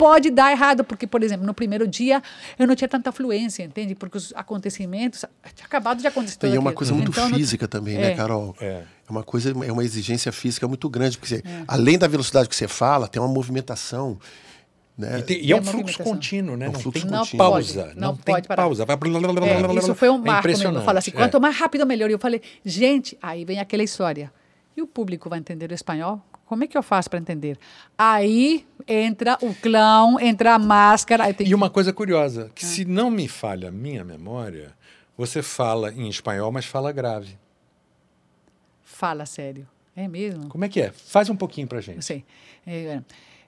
[0.00, 2.22] pode dar errado, porque, por exemplo, no primeiro dia
[2.58, 3.94] eu não tinha tanta fluência, entende?
[3.94, 5.24] Porque os acontecimentos
[5.54, 6.38] tinha acabado de acontecer.
[6.46, 6.74] E é uma aquilo.
[6.74, 8.14] coisa muito Então, não- física também, né, É.
[8.14, 8.56] Carol?
[8.60, 8.82] É.
[9.08, 12.68] uma coisa, é uma exigência física muito grande, porque você, além da velocidade que você
[12.68, 14.16] fala, tem uma movimentação.
[14.96, 15.18] Né?
[15.18, 16.66] E, tem- e é um fluxo contínuo, né?
[16.66, 17.38] É um não fluxo tem contínuo.
[17.38, 17.92] pausa.
[17.96, 18.62] Não Não, pode, não parar.
[18.62, 18.84] pausa.
[18.84, 18.96] Vai...
[18.96, 20.38] É, isso foi um É marco mesmo.
[20.38, 20.84] Impressionante.
[20.84, 21.14] falo assim, É.
[21.14, 22.08] quanto mais rápido, melhor.
[22.10, 24.30] E eu falei, gente, aí vem aquela história.
[24.76, 26.22] E o público vai entender o espanhol?
[26.50, 27.56] Como é que eu faço para entender?
[27.96, 31.24] Aí entra o clown, entra a máscara.
[31.38, 32.52] E uma coisa curiosa, Ah.
[32.52, 34.72] que se não me falha a minha memória,
[35.16, 37.38] você fala em espanhol, mas fala grave.
[38.82, 39.64] Fala sério.
[39.94, 40.48] É mesmo?
[40.48, 40.90] Como é que é?
[40.90, 42.04] Faz um pouquinho pra gente.
[42.04, 42.24] Sí.
[42.66, 43.04] Eh, bueno.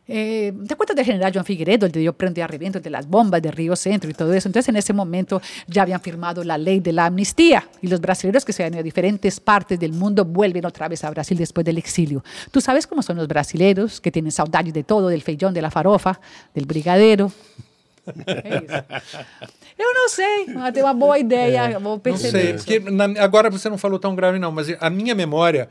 [0.09, 3.07] Eh, ¿Te acuerdas del general Joan Figueredo, el de yo prende a reviento de las
[3.07, 4.49] bombas de Río Centro y todo eso?
[4.49, 8.45] Entonces, en ese momento ya habían firmado la ley de la amnistía y los brasileños
[8.45, 11.65] que se han ido a diferentes partes del mundo vuelven otra vez a Brasil después
[11.65, 12.25] del exilio.
[12.51, 15.71] ¿Tú sabes cómo son los brasileños que tienen saudade de todo, del feijão, de la
[15.71, 16.21] farofa,
[16.55, 17.31] del brigadeiro?
[18.27, 18.85] É isso.
[19.79, 22.65] Eu não sei, mas tem uma boa ideia, vou Não perceber sei, isso.
[22.65, 25.69] porque na- agora você não falou tão grave não, mas a minha memória,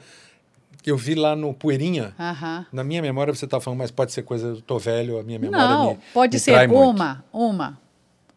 [0.86, 2.66] eu vi lá no Poeirinha, Aham.
[2.72, 5.38] na minha memória você está falando, mas pode ser coisa, eu tô velho, a minha
[5.40, 6.82] memória Não, me, pode me ser trai muito.
[6.90, 7.80] uma, uma.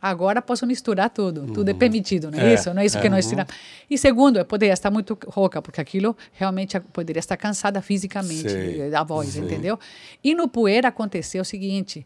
[0.01, 1.47] Agora posso misturar tudo.
[1.51, 2.75] Tudo é permitido, não é, É, isso?
[2.75, 3.01] Não é isso é.
[3.01, 3.51] que nós tiramos.
[3.89, 8.91] E segundo, eu poderia estar muito rouca, porque aquilo realmente poderia estar cansada fisicamente Sei,
[8.91, 9.43] da voz, sei.
[9.43, 9.79] entendeu?
[10.23, 12.05] E no Poeira aconteceu o seguinte,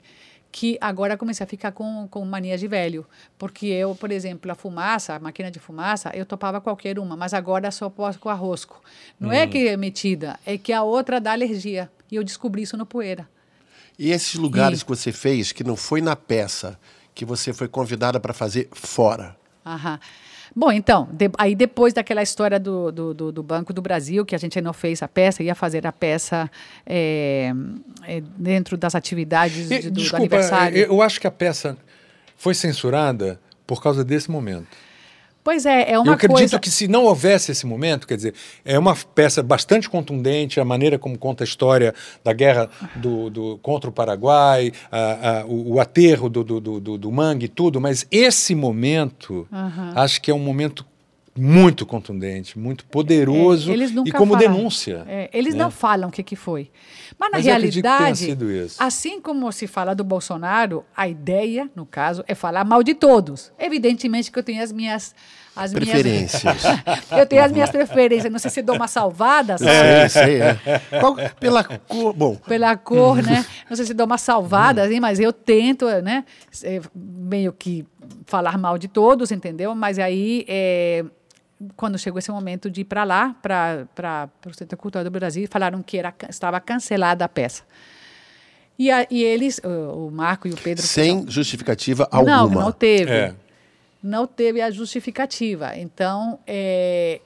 [0.50, 3.06] que agora comecei a ficar com, com mania de velho.
[3.38, 7.34] Porque eu, por exemplo, a fumaça, a máquina de fumaça, eu topava qualquer uma, mas
[7.34, 8.82] agora só posso com a rosco.
[9.20, 9.32] Não Hum.
[9.32, 11.90] é que é metida, é que a outra dá alergia.
[12.10, 13.28] E eu descobri isso no Poeira.
[13.98, 16.78] E esses lugares E- que você fez, que não foi na peça,
[17.14, 19.36] que você foi convidada para fazer fora.
[19.66, 19.98] Aham.
[20.54, 24.34] Bom, então, de- aí depois daquela história do, do, do- do Banco do Brasil, que
[24.34, 26.50] a gente não fez a peça, ia fazer a peça
[26.86, 27.52] é,
[28.06, 30.76] é, dentro das atividades E, de- do, do desculpa, aniversário.
[30.78, 31.76] eu acho que a peça
[32.36, 34.66] foi censurada por causa desse momento.
[35.48, 36.58] Pois é, é uma eu acredito coisa...
[36.58, 38.34] que se não houvesse esse momento, quer dizer,
[38.66, 43.58] é uma peça bastante contundente, a maneira como conta a história da guerra do, do-
[43.62, 47.80] contra o Paraguai, a- a- o, o aterro do, do, do, do- mangue e tudo,
[47.80, 49.48] mas esse momento,
[49.96, 50.84] acho que é um momento
[51.34, 54.38] muito contundente, muito poderoso É, eles e como falam.
[54.54, 55.04] denúncia.
[55.08, 55.62] É, eles né?
[55.62, 56.68] não falam o que, que foi.
[57.18, 58.36] Mas, na Mas realidade,
[58.78, 63.52] assim como se fala do Bolsonaro, a ideia, no caso, é falar mal de todos.
[63.58, 65.14] Evidentemente que eu tenho as minhas...
[65.58, 66.42] As Preferências.
[66.42, 66.62] Minhas,
[67.10, 68.30] eu tenho as minhas preferências.
[68.32, 70.08] Não sei se dou uma salvada, sabe?
[70.08, 70.40] Sei.
[70.40, 70.58] É.
[71.00, 72.12] Qual- pela cor.
[72.12, 73.44] Bom, pela cor, né?
[73.68, 76.24] Não sei se dou uma salvada, assim, mas eu tento, né?
[76.94, 77.86] Meio que
[78.26, 79.74] falar mal de todos, entendeu?
[79.74, 81.04] Mas aí, eh,
[81.76, 85.82] quando chegou esse momento de ir para lá, para o Centro Cultural do Brasil, falaram
[85.82, 87.62] que era, estava cancelada a peça.
[88.78, 90.84] E, a- e eles, o Marco e o Pedro...
[90.86, 92.60] sem justificativa Não, alguma.
[92.62, 93.10] não teve.
[93.10, 93.34] É.
[94.02, 95.76] Não teve a justificativa.
[95.76, 97.20] Então, é,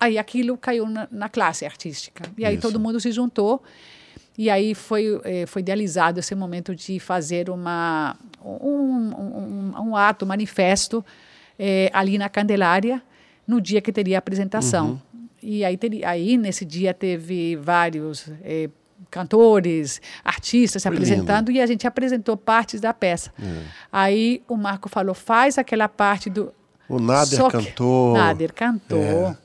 [0.00, 2.24] aí aquilo caiu na, na classe artística.
[2.38, 2.62] E aí Isso.
[2.62, 3.62] todo mundo se juntou.
[4.38, 10.26] E aí foi, eh, foi idealizado esse momento de fazer uma, um, um, um- ato,
[10.26, 11.02] um manifesto
[11.58, 13.02] eh, ali na Candelária,
[13.46, 15.00] no dia que teria a apresentação.
[15.42, 18.68] E aí, aí, nesse dia, teve vários eh,
[19.10, 23.32] cantores, artistas se apresentando e a gente apresentou partes da peça.
[23.92, 26.52] Aí o Marco falou: faz aquela parte do.
[26.88, 28.16] O Nader Só que- cantou.
[28.16, 29.36] Nader cantou.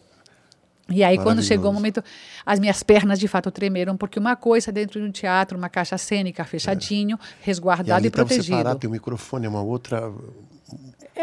[0.89, 2.03] E aí, quando chegou o momento,
[2.45, 5.97] as minhas pernas de fato tremeram, porque uma coisa dentro de um teatro, uma caixa
[5.97, 8.43] cênica, fechadinho, E resguardado ali e, protegido.
[8.57, 10.11] separado, tem um microfone, é uma outra.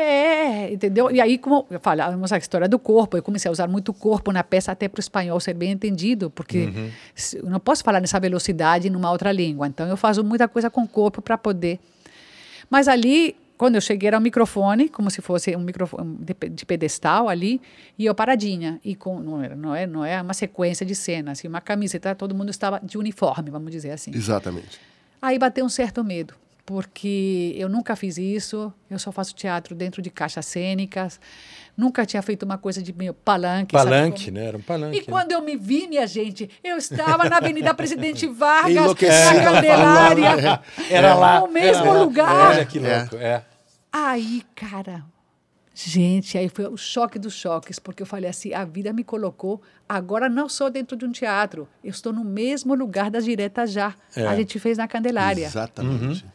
[0.01, 1.11] É, entendeu?
[1.11, 4.30] E aí, como falávamos a história do corpo, eu comecei a usar muito o corpo
[4.30, 6.90] na peça até para o espanhol ser bem entendido, porque Uhum.
[7.34, 9.66] eu não posso falar nessa velocidade numa outra língua.
[9.66, 11.80] Então, eu faço muita coisa com o corpo para poder.
[12.70, 16.64] Mas ali, quando eu cheguei era um microfone, como se fosse um microfone de, de
[16.64, 17.61] pedestal ali,
[17.99, 18.80] e eu paradinha.
[18.84, 22.14] E com, não, era, não, é, não é uma sequência de cenas, assim, uma camiseta,
[22.14, 24.12] todo mundo estava de uniforme, vamos dizer assim.
[24.14, 24.78] Exatamente.
[25.20, 26.34] Aí bateu um certo medo,
[26.68, 31.18] porque eu nunca fiz isso, eu só faço teatro dentro de caixas cênicas,
[31.74, 33.72] nunca tinha feito uma coisa de meio palanque.
[33.72, 34.48] Palanque, né?
[34.48, 34.98] Era um palanque.
[34.98, 40.62] E quando eu me vi, minha gente, eu estava na Avenida Presidente Vargas, na Candelária,
[40.90, 41.40] Era lá.
[41.40, 42.50] no mesmo era lugar.
[42.50, 43.16] Olha que louco.
[43.16, 43.42] É.
[43.90, 45.02] Aí, cara,
[45.74, 49.62] gente, aí foi o choque dos choques, porque eu falei assim, a vida me colocou,
[49.88, 53.94] agora não sou dentro de um teatro, eu estou no mesmo lugar das diretas já.
[54.14, 54.26] É.
[54.26, 55.46] A gente fez na Candelária.
[55.46, 56.26] Exatamente.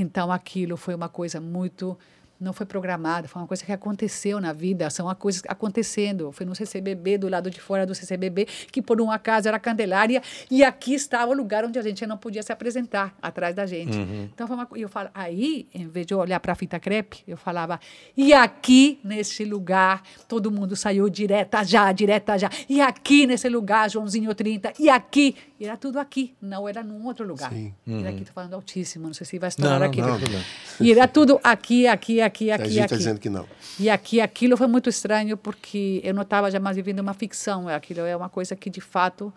[0.00, 1.98] Então aquilo foi uma coisa muito
[2.40, 6.30] não foi programada, foi uma coisa que aconteceu na vida, são coisas acontecendo.
[6.32, 10.22] Foi no CCBB, do lado de fora do CCBB, que por um acaso era Candelária,
[10.50, 13.98] e aqui estava o lugar onde a gente não podia se apresentar, atrás da gente.
[14.32, 17.22] Então foi uma eu falo, aí, em vez de eu olhar para a fita crepe,
[17.26, 17.80] eu falava,
[18.16, 22.50] e aqui nesse lugar, todo mundo saiu direta já, direta já.
[22.68, 27.04] E aqui nesse lugar, Joãozinho 30, e aqui, e era tudo aqui, não era num
[27.04, 27.50] outro lugar.
[27.52, 27.74] Sim.
[27.86, 30.00] Era aqui, tô falando altíssimo, não sei se vai estourar Não, não, aqui.
[30.00, 30.44] não, não.
[30.80, 32.20] E era tudo aqui, aqui, aqui,
[32.50, 32.96] a aqui, gente está aqui.
[32.96, 33.46] dizendo que não.
[33.78, 37.68] E aqui, aquilo foi muito estranho, porque eu não estava jamais vivendo uma ficção.
[37.68, 39.32] Aquilo é uma coisa que, de fato,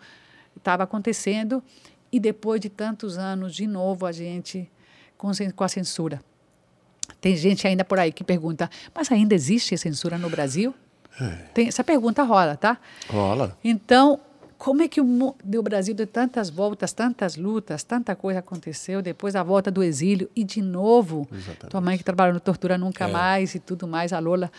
[0.56, 1.62] estava acontecendo.
[2.10, 4.70] E depois de tantos anos, de novo, a gente
[5.16, 6.22] com, com a censura.
[7.20, 10.74] Tem gente ainda por aí que pergunta, mas ainda existe censura no Brasil?
[11.54, 12.78] Tem, essa pergunta rola, tá?
[13.08, 13.56] Rola.
[13.62, 14.18] Então,
[14.62, 19.34] como é que o, o Brasil deu tantas voltas, tantas lutas, tanta coisa aconteceu depois
[19.34, 21.66] da volta do exílio e de novo Exatamente.
[21.68, 24.52] tua mãe que trabalhou no Tortura Nunca Mais e tudo mais, a Lola.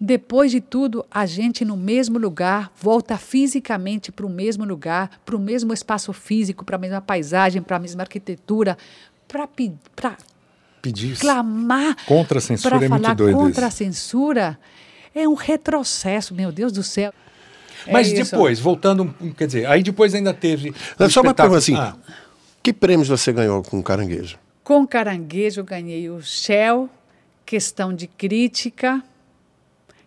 [0.00, 5.36] Depois de tudo, a gente no mesmo lugar volta fisicamente para o mesmo lugar, para
[5.36, 8.76] o mesmo espaço físico, para a mesma paisagem, para a mesma arquitetura,
[9.28, 9.46] para
[10.82, 14.58] Pedir clamar contra a censura para é falar contra a censura.
[15.14, 17.14] É um retrocesso, meu Deus do céu.
[17.86, 18.30] É Mas isso.
[18.32, 20.74] depois, voltando, um- quer dizer, aí depois ainda teve.
[20.98, 21.94] o Só uma pergunta assim: Ah,
[22.62, 24.38] que prêmios você ganhou com o caranguejo?
[24.64, 26.90] Com caranguejo, eu ganhei o Shell,
[27.46, 29.02] questão de crítica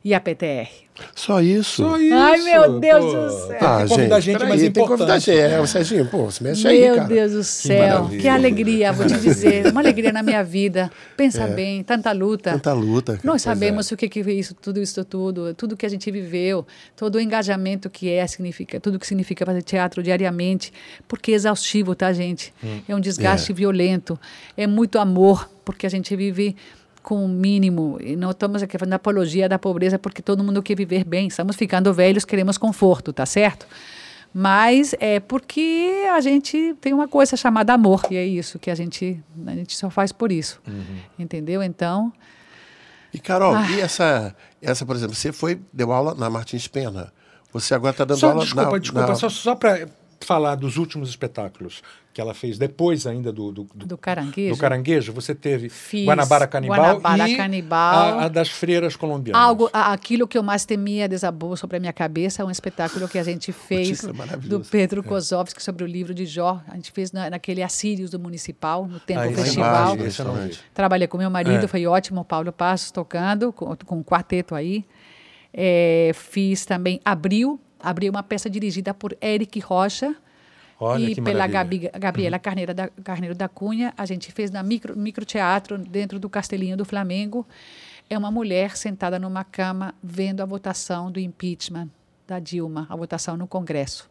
[0.03, 0.67] e a PTR.
[1.15, 1.83] Só isso?
[1.83, 2.13] só isso.
[2.13, 3.11] Ai, meu Deus pô.
[3.11, 3.47] do céu.
[3.47, 5.39] Tem que Ah, convidar gente, gente mais tem que convidar gente.
[5.39, 7.07] É, o Serginho, pô, se mexe aí, Meu.
[7.07, 7.87] Deus do céu, que,
[8.17, 8.33] maravilha.
[8.33, 10.91] alegria, vou te dizer, uma alegria na minha vida.
[11.17, 12.51] Pensa bem, tanta luta.
[12.51, 12.53] É.
[12.53, 13.13] Tanta luta.
[13.13, 13.23] cara.
[13.25, 16.67] Nós sabemos o que que é isso, tudo isso tudo, tudo que a gente viveu,
[16.95, 20.71] todo o engajamento que é significa, tudo que significa fazer teatro diariamente,
[21.07, 22.53] porque é exaustivo, tá, gente?
[22.87, 23.55] É um desgaste É.
[23.55, 24.19] violento,
[24.55, 26.55] é muito amor, porque a gente vive
[27.03, 27.97] com o mínimo.
[28.01, 31.27] E não estamos aqui fazendo apologia da pobreza, porque todo mundo quer viver bem.
[31.27, 33.65] Estamos ficando velhos, queremos conforto, tá certo?
[34.33, 38.75] Mas é porque a gente tem uma coisa chamada amor, e é isso que a
[38.75, 40.61] gente, a gente só faz por isso.
[41.19, 41.61] Entendeu?
[41.61, 42.11] Então,
[43.13, 43.69] E, Carol, Ah.
[43.69, 47.11] e essa, essa, por exemplo, você foi, deu aula na Martins Pena.
[47.51, 49.89] Você agora está dando Só, aula desculpa, na, desculpa, na- só, só para
[50.21, 51.81] falar dos últimos espetáculos
[52.13, 54.53] que ela fez depois ainda do, do, do- do caranguejo.
[54.55, 58.19] do Caranguejo, você teve Fiz Guanabara Canibal Guanabara e Canibal.
[58.19, 59.41] A, a das freiras colombianas.
[59.41, 63.17] Algo, a- aquilo que eu mais temia desabou sobre a minha cabeça, um espetáculo que
[63.17, 64.59] a gente fez é do.
[64.61, 66.61] Pedro Kozovski sobre o livro de Jó.
[66.67, 69.95] A gente fez na, naquele Assírios do Municipal, no Tempo Ah, é Festival.
[69.95, 70.57] vi.
[70.73, 71.67] Trabalhei com meu marido, É.
[71.67, 74.85] foi ótimo, Paulo Passos tocando, com, com um quarteto aí.
[75.53, 80.15] É, fiz também Abril, Abril uma peça dirigida por Eric Rocha
[80.83, 81.45] Olha e pela.
[81.45, 83.93] Gabi, Gabriela Carneiro, da, Carneiro da Cunha.
[83.95, 87.45] A gente fez na micro, microteatro dentro do Castelinho do Flamengo.
[88.09, 91.87] É uma mulher sentada numa cama vendo a votação do impeachment
[92.27, 94.09] da Dilma, a votação no Congresso.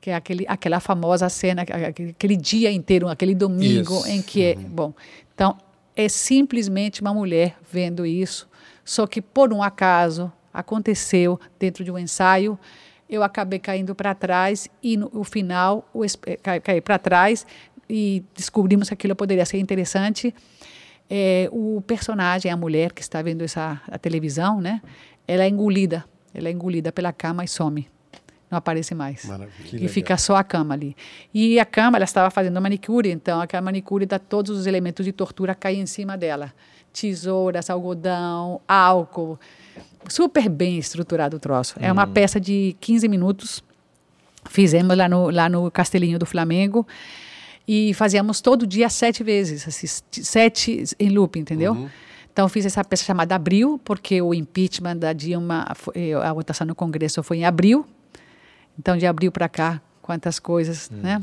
[0.00, 4.08] Que é aquele, aquela famosa cena, aquele, dia inteiro, aquele domingo Isso.
[4.08, 4.54] em que é.
[4.54, 4.94] Bom,
[5.34, 5.58] então,
[5.94, 8.48] é simplesmente uma mulher vendo isso,
[8.82, 12.58] só que por um acaso aconteceu dentro de um ensaio,
[13.10, 17.44] eu acabei caindo para trás e no, no final o, eh, cai, caí para trás
[17.88, 20.32] e descobrimos que aquilo poderia ser interessante.
[21.08, 24.80] É, o personagem, a mulher que está vendo essa a televisão, né?
[25.26, 27.88] Ela é engolida, ela é engolida pela cama e some,
[28.48, 29.24] não aparece mais.
[29.24, 29.68] Maravilha.
[29.72, 29.88] E legal.
[29.88, 30.96] fica só a cama ali.
[31.34, 35.10] E a cama, ela estava fazendo manicure, então aquela manicure dá todos os elementos de
[35.10, 36.52] tortura caem em cima dela.
[36.92, 39.38] Tesouras, algodão, álcool.
[40.08, 41.74] Super bem estruturado o troço.
[41.78, 43.62] É uma peça de 15 minutos.
[44.48, 46.86] Fizemos lá no, lá no Castelinho do Flamengo.
[47.68, 49.86] E fazíamos todo dia sete vezes, assim,
[50.22, 51.88] sete em loop, entendeu?
[52.32, 56.74] Então fiz essa peça chamada Abril, porque o impeachment da Dilma, foi- a votação no
[56.74, 57.86] Congresso foi em abril.
[58.78, 61.20] Então de abril para cá, quantas coisas, né?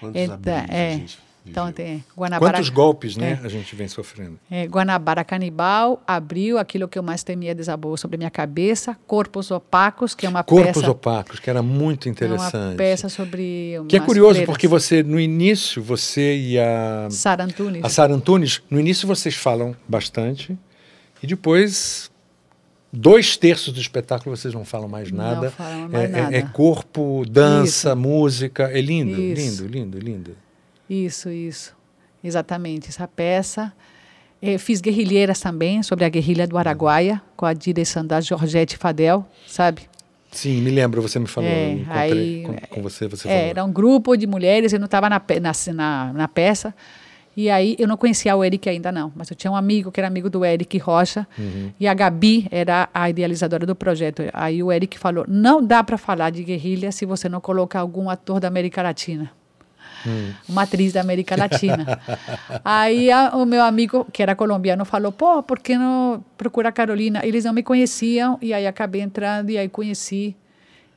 [0.00, 0.92] Quantos Então, é.
[0.98, 1.18] gente?
[1.46, 2.54] Então tem Guanabara.
[2.58, 4.38] Quantos golpes, né, a gente vem sofrendo?
[4.50, 10.14] É, Guanabara Canibal, Abril, aquilo que eu mais temia desabou sobre minha cabeça, Corpos Opacos,
[10.14, 10.90] que é uma Corpos peça...
[10.90, 12.56] Opacos, que era muito é interessante.
[12.56, 14.46] uma peça sobre Que é curioso, freiras.
[14.46, 17.84] porque você, no início, você e a, Sara Antunes.
[17.84, 20.56] a Sara Antunes, no início vocês falam bastante,
[21.22, 22.10] e depois,
[22.92, 25.50] dois terços do espetáculo vocês não falam mais Não nada.
[25.50, 26.36] falam é, mais é- nada.
[26.36, 27.96] é corpo, dança, Isso.
[27.98, 28.64] música.
[28.72, 29.66] É lindo, Isso.
[29.66, 30.43] lindo, lindo, lindo.
[30.88, 31.74] Isso, isso.
[32.22, 33.72] Exatamente, essa peça.
[34.42, 39.26] Eh, fiz guerrilheiras também, sobre a guerrilha do Araguaia, com a direção da Georgette Fadel,
[39.46, 39.82] sabe?
[40.30, 41.48] Sim, me lembro, você me falou.
[41.48, 45.08] É, aí- com, com você, você É, era um grupo de mulheres, eu não estava
[45.08, 45.22] na,
[45.72, 46.74] na, na peça.
[47.36, 49.98] E aí eu não conhecia o Eric ainda não, mas eu tinha um amigo que
[50.00, 51.72] era amigo do Eric Rocha Uhum.
[51.80, 54.22] e a Gabi era a idealizadora do projeto.
[54.32, 58.08] Aí o Eric falou: "Não dá para falar de guerrilha se você não colocar algum
[58.08, 59.32] ator da América Latina".
[60.06, 60.32] Hum.
[60.48, 61.98] Uma atriz da América Latina.
[62.64, 66.72] aí a- o meu amigo, que era colombiano, falou: pô, por que não procura a
[66.72, 67.20] Carolina?
[67.24, 70.36] Eles não me conheciam, e aí acabei entrando, e aí conheci.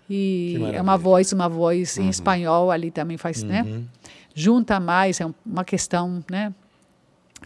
[0.09, 3.65] E é uma voz, uma voz em espanhol ali também faz, né?
[4.33, 6.53] Junta mais, é um- uma questão, né?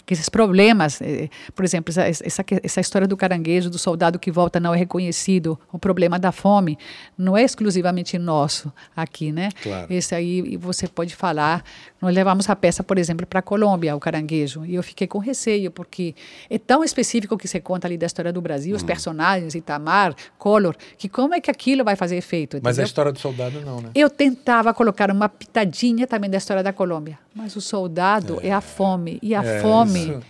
[0.06, 4.32] Que esses problemas, eh, por exemplo, essa, essa, essa história do caranguejo, do soldado que
[4.32, 6.78] volta não é reconhecido, o problema da fome,
[7.18, 9.50] não é exclusivamente nosso aqui, né?
[9.62, 9.88] Claro.
[9.94, 11.64] Esse aí você pode falar.
[12.02, 15.20] Nós levamos a peça, por exemplo, para a Colômbia, o caranguejo, e eu fiquei com
[15.20, 16.16] receio, porque
[16.50, 18.78] é tão específico que você conta ali da história do Brasil, Hum.
[18.78, 22.58] os personagens, Itamar, Collor, que como é que aquilo vai fazer efeito?
[22.64, 22.86] Mas a entendeu?
[22.86, 23.90] história do soldado não, né?
[23.94, 28.62] Eu tentava colocar uma pitadinha também da história da Colômbia, mas o soldado é, a
[28.62, 30.22] fome, e a É, fome, isso-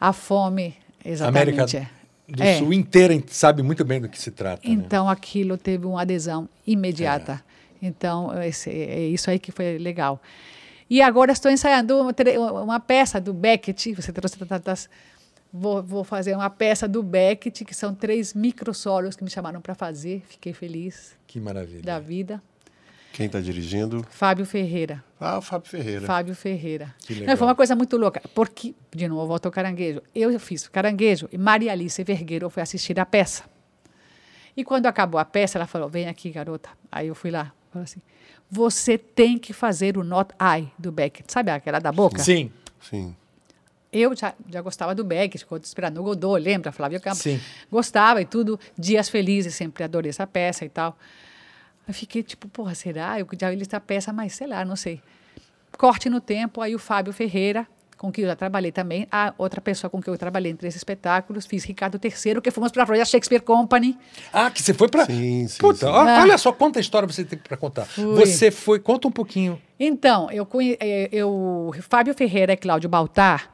[0.00, 1.42] a fome, A exatamente.
[1.60, 1.90] América
[2.28, 2.58] do É.
[2.58, 4.66] Sul inteira sabe muito bem do que se trata.
[4.66, 4.74] né?
[4.74, 7.42] Então aquilo teve uma adesão imediata.
[7.82, 7.86] É.
[7.86, 10.20] Então esse- é isso aí que foi legal.
[10.88, 13.92] E agora estou ensaiando uma, uma peça do Beckett.
[13.94, 14.88] Você trouxe tantas.
[15.52, 19.74] Vou, vou fazer uma peça do Beckett, que são três microsolos que me chamaram para
[19.74, 20.22] fazer.
[20.28, 21.82] Fiquei feliz Que maravilha.
[21.82, 22.42] da vida.
[23.12, 24.04] Quem está dirigindo?
[24.10, 25.02] Fábio Ferreira.
[25.18, 26.06] Ah, o Fábio Ferreira.
[26.06, 26.94] Fábio Ferreira.
[27.00, 27.36] Que Não, legal.
[27.38, 30.02] foi uma coisa muito louca, porque, de novo, volta ao caranguejo.
[30.14, 33.44] Eu fiz caranguejo e Maria Alice Vergueiro foi assistir a peça.
[34.56, 36.68] E quando acabou a peça, ela falou: Vem aqui, garota.
[36.92, 37.52] Aí eu fui lá.
[37.70, 38.00] Falou assim:
[38.50, 41.32] Você tem que fazer o Not I do Beckett.
[41.32, 42.22] Sabe aquela da boca?
[42.22, 42.50] Sim,
[42.80, 43.14] Sim.
[43.92, 46.70] Eu já, já gostava do Beckett, quando esperando o Godot, lembra?
[46.70, 47.20] Flávio Campos.
[47.20, 47.40] Sim.
[47.70, 48.60] Gostava e tudo.
[48.76, 50.98] Dias Felizes, sempre adorei essa peça e tal.
[51.86, 53.18] Eu fiquei tipo, porra, será?
[53.20, 55.00] Eu já li essa peça, mas sei lá, não sei.
[55.78, 57.66] Corte no tempo, aí o Fábio Ferreira,
[57.98, 60.74] com quem eu já trabalhei também, a outra pessoa com quem eu trabalhei em três
[60.74, 63.96] espetáculos, fiz Ricardo III, que fomos para a Royal Shakespeare Company.
[64.32, 65.04] Ah, que você foi pra.
[65.06, 65.86] Sim, sim, Puta, sim.
[65.86, 66.20] ó, Ah.
[66.22, 67.84] olha só quanta história você tem pra contar.
[67.84, 68.04] Fui.
[68.16, 68.80] Você foi.
[68.80, 69.60] Conta um pouquinho.
[69.78, 73.50] Então, eu, conhe- eh, eu Fábio Ferreira e Cláudio Baltar,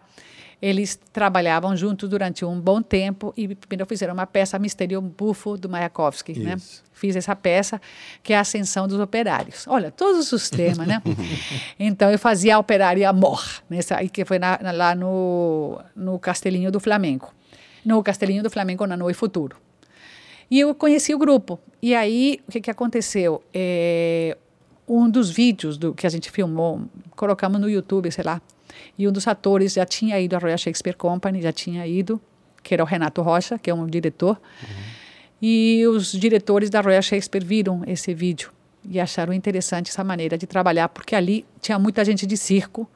[0.63, 5.69] eles trabalhavam juntos durante um bom tempo e primeiro fizeram uma peça Mistério Bufo do
[5.69, 6.55] Mayakovsky, né?
[6.57, 6.85] Isso.
[6.93, 7.81] Fiz essa peça
[8.23, 9.67] que é a Ascensão dos Operários.
[9.67, 11.03] Olha, todos os temas, né?
[11.81, 16.17] então eu fazia a Operária Amor, nessa aí que foi na- na- lá no no
[16.21, 17.35] Castelinho do Flamengo.
[17.85, 19.57] No Castelinho do Flamengo na Noite Futuro.
[20.49, 21.59] E eu conheci o grupo.
[21.83, 23.43] E aí, o que, que aconteceu?
[23.53, 24.37] É,
[24.87, 26.83] um dos vídeos do, que a gente filmou,
[27.17, 28.41] colocamos no YouTube, sei lá,
[28.99, 32.21] e um dos atores já tinha ido à Royal Shakespeare Company, já tinha ido,
[32.63, 34.41] que era o Renato Rocha, que é um diretor.
[35.41, 38.53] E os diretores da Royal Shakespeare viram esse vídeo
[38.89, 42.89] e acharam interessante essa maneira de trabalhar, porque ali tinha muita gente de circo,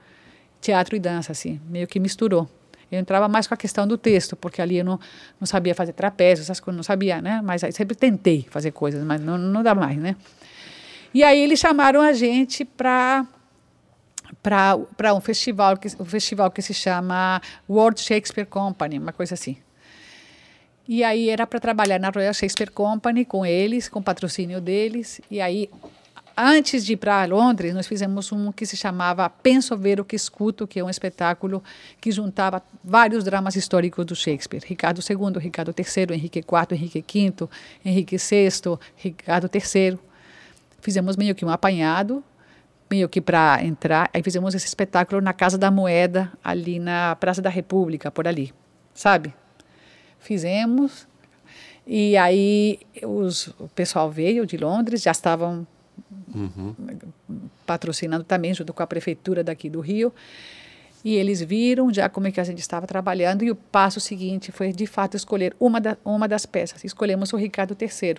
[0.61, 2.49] teatro e dança, assim, meio que misturou.
[2.91, 4.99] Eu entrava mais com a questão do texto, porque ali eu não,
[5.41, 7.41] não sabia fazer trapézio, essas coisas, não sabia, né?
[7.43, 10.15] Mas aí sempre tentei fazer coisas, mas não, não dá mais, né?
[11.13, 13.27] E aí eles chamaram a gente para
[14.47, 19.57] para um festival que um festival que se chama World Shakespeare Company, uma coisa assim.
[20.87, 25.21] E aí era para trabalhar na Royal Shakespeare Company com eles, com patrocínio deles.
[25.29, 25.69] E aí,
[26.37, 30.15] antes de ir para Londres, nós fizemos um que se chamava Penso Ver o que
[30.15, 31.61] Escuto, que é um espetáculo
[32.01, 34.63] que juntava vários dramas históricos do Shakespeare.
[34.65, 37.49] Ricardo II, Ricardo III, Henrique IV, Henrique V,
[37.85, 39.99] Henrique VI, Ricardo III.
[40.81, 42.23] Fizemos meio que um apanhado,
[42.91, 44.11] meio que para entrar.
[44.13, 48.53] Aí fizemos esse espetáculo na Casa da Moeda, ali na Praça da República, por ali,
[48.95, 49.35] sabe?
[50.19, 51.07] Fizemos.
[51.87, 55.67] E aí os, o pessoal veio de Londres, já estavam
[57.65, 60.13] patrocinando também, junto com a prefeitura daqui do Rio.
[61.05, 63.45] E eles viram já como é que a gente estava trabalhando.
[63.45, 66.83] E o passo seguinte foi, de fato, escolher uma, da, uma das peças.
[66.83, 68.17] Escolhemos o Ricardo III.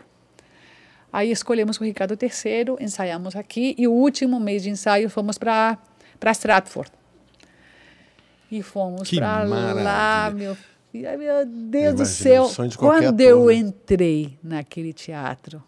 [1.12, 3.76] Aí escolhemos o Ricardo III, ensaiamos aqui.
[3.78, 5.78] E o último mês de ensaio fomos para
[6.32, 6.92] Stratford.
[8.52, 11.10] E fomos pra lá, meu filho.
[11.10, 12.44] Ai, Meu Deus do Imagina, céu.
[12.44, 13.54] o sonho de Quando ator, eu né?
[13.56, 15.62] entrei naquele teatro,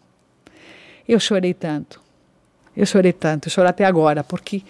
[1.06, 2.00] eu chorei tanto.
[2.76, 4.62] Eu chorei tanto, eu choro até agora, porque,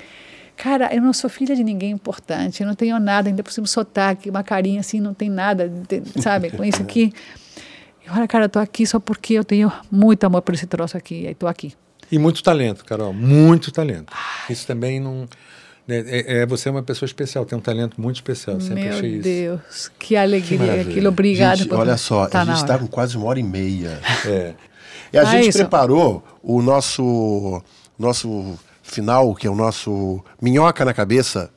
[0.56, 3.66] cara, eu não sou filha de ninguém importante, eu não tenho nada, ainda por cima
[3.66, 5.70] sotaque, uma carinha assim, não tem nada,
[6.20, 7.12] sabe, com isso aqui.
[8.10, 10.96] E olha, cara, eu tô aqui só porque eu tenho muito amor por esse troço
[10.96, 11.72] aqui, aí tô aqui.
[12.10, 14.12] E muito talento, Carol, muito talento.
[14.48, 15.28] Isso também não.
[15.86, 18.56] né, É, é- você é uma pessoa especial, tem um talento muito especial.
[18.56, 19.22] Eu sempre Meu achei isso.
[19.22, 20.90] Deus, que alegria, maravilha.
[20.90, 21.56] aquilo, obrigada.
[21.56, 24.00] Gente, por- olha só, tá a gente está com quase uma hora e meia.
[24.26, 24.54] É.
[25.12, 25.58] E a Ah, gente isso.
[25.58, 27.62] preparou o nosso,
[27.98, 31.50] nosso final, que é o nosso Minhoca na Cabeça.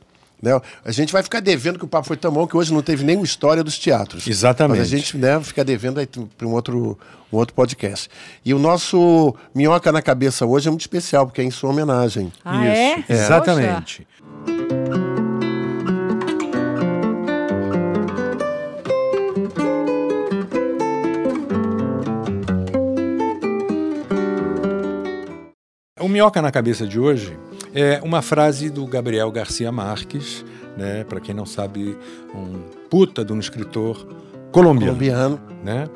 [0.43, 0.59] Né?
[0.83, 3.01] A gente vai ficar devendo que o papo foi tão bom que hoje não teve
[3.01, 4.27] nenhuma história dos teatros.
[4.27, 4.79] Exatamente.
[4.79, 6.05] Mas a gente né, fica devendo
[6.37, 6.99] para um outro,
[7.31, 8.09] um outro podcast.
[8.43, 12.29] E o nosso Minhoca na Cabeça hoje é muito especial, porque é em sua homenagem.
[12.43, 12.99] Ah, é?
[12.99, 14.05] Isso, exatamente.
[26.01, 27.39] O Minhoca na Cabeça de hoje
[27.73, 30.45] é uma frase do Gabriel Garcia Marques,
[30.77, 31.03] né?
[31.03, 31.97] para quem não sabe,
[32.33, 34.05] um puta de um escritor
[34.51, 35.39] colombiano Colombiano.
[35.63, 35.87] né?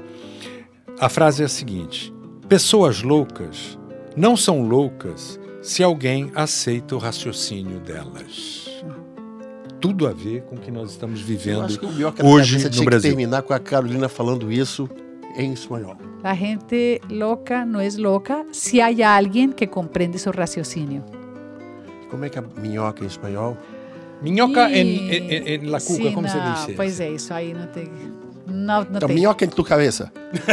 [0.99, 2.13] A frase é a seguinte:
[2.49, 3.77] pessoas loucas
[4.15, 8.65] não são loucas se alguém aceita o raciocínio delas.
[9.79, 12.29] Tudo a ver com o que nós estamos Eu vivendo acho que o Minhoca na
[12.29, 13.11] hoje no tinha que Brasil.
[13.11, 14.89] terminar com a Carolina falando isso
[15.35, 15.95] em espanhol.
[16.23, 21.03] La gente loca no es loca si hay alguien que comprende su raciocinio.
[22.09, 23.57] Como é que é minhoca em espanhol?
[24.21, 26.73] Minhoca Y- en, en- en- en la cuca, Sí, como se dice?
[26.73, 27.89] Pois é, isso aí não tem.
[28.49, 29.15] Não, não Então, tem.
[29.17, 30.11] minhoca em tua cabeça.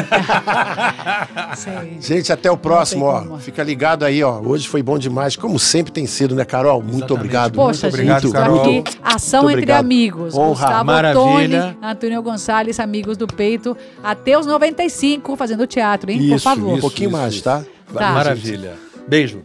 [2.00, 3.38] Gente, até o próximo, ó.
[3.38, 4.40] Fica ligado aí, ó.
[4.40, 6.80] Hoje foi bom demais, como sempre tem sido, né, Carol?
[6.82, 7.18] Muito Exatamente.
[7.20, 7.54] obrigado.
[7.54, 8.56] Poxa, Muito obrigado, gente, Carol.
[8.56, 8.98] estou aqui.
[9.02, 9.84] Ação Muito entre obrigado.
[9.84, 10.34] amigos.
[10.34, 10.48] Honra.
[10.66, 11.62] Gustavo Maravilha.
[11.62, 13.76] Tony, Antônio Gonçalves, amigos do peito.
[14.02, 16.18] Até os 95 fazendo teatro, hein?
[16.18, 16.68] Por Isso, favor.
[16.68, 16.80] Um isso.
[16.80, 17.62] pouquinho mais, tá?
[17.92, 18.12] Tá.
[18.12, 18.74] Maravilha.
[19.06, 19.42] Beijo.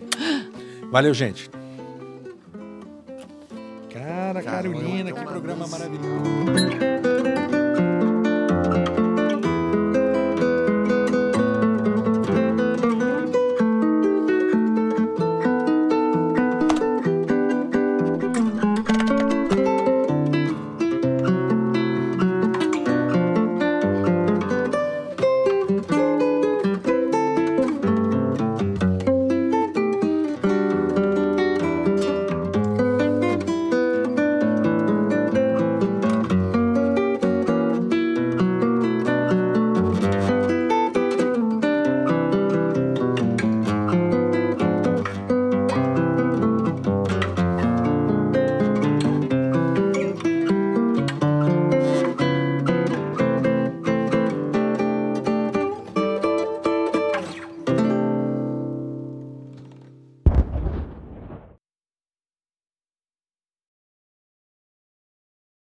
[0.92, 1.50] Valeu, gente.
[3.92, 7.09] Cara, Carolina, que programa maravilhoso.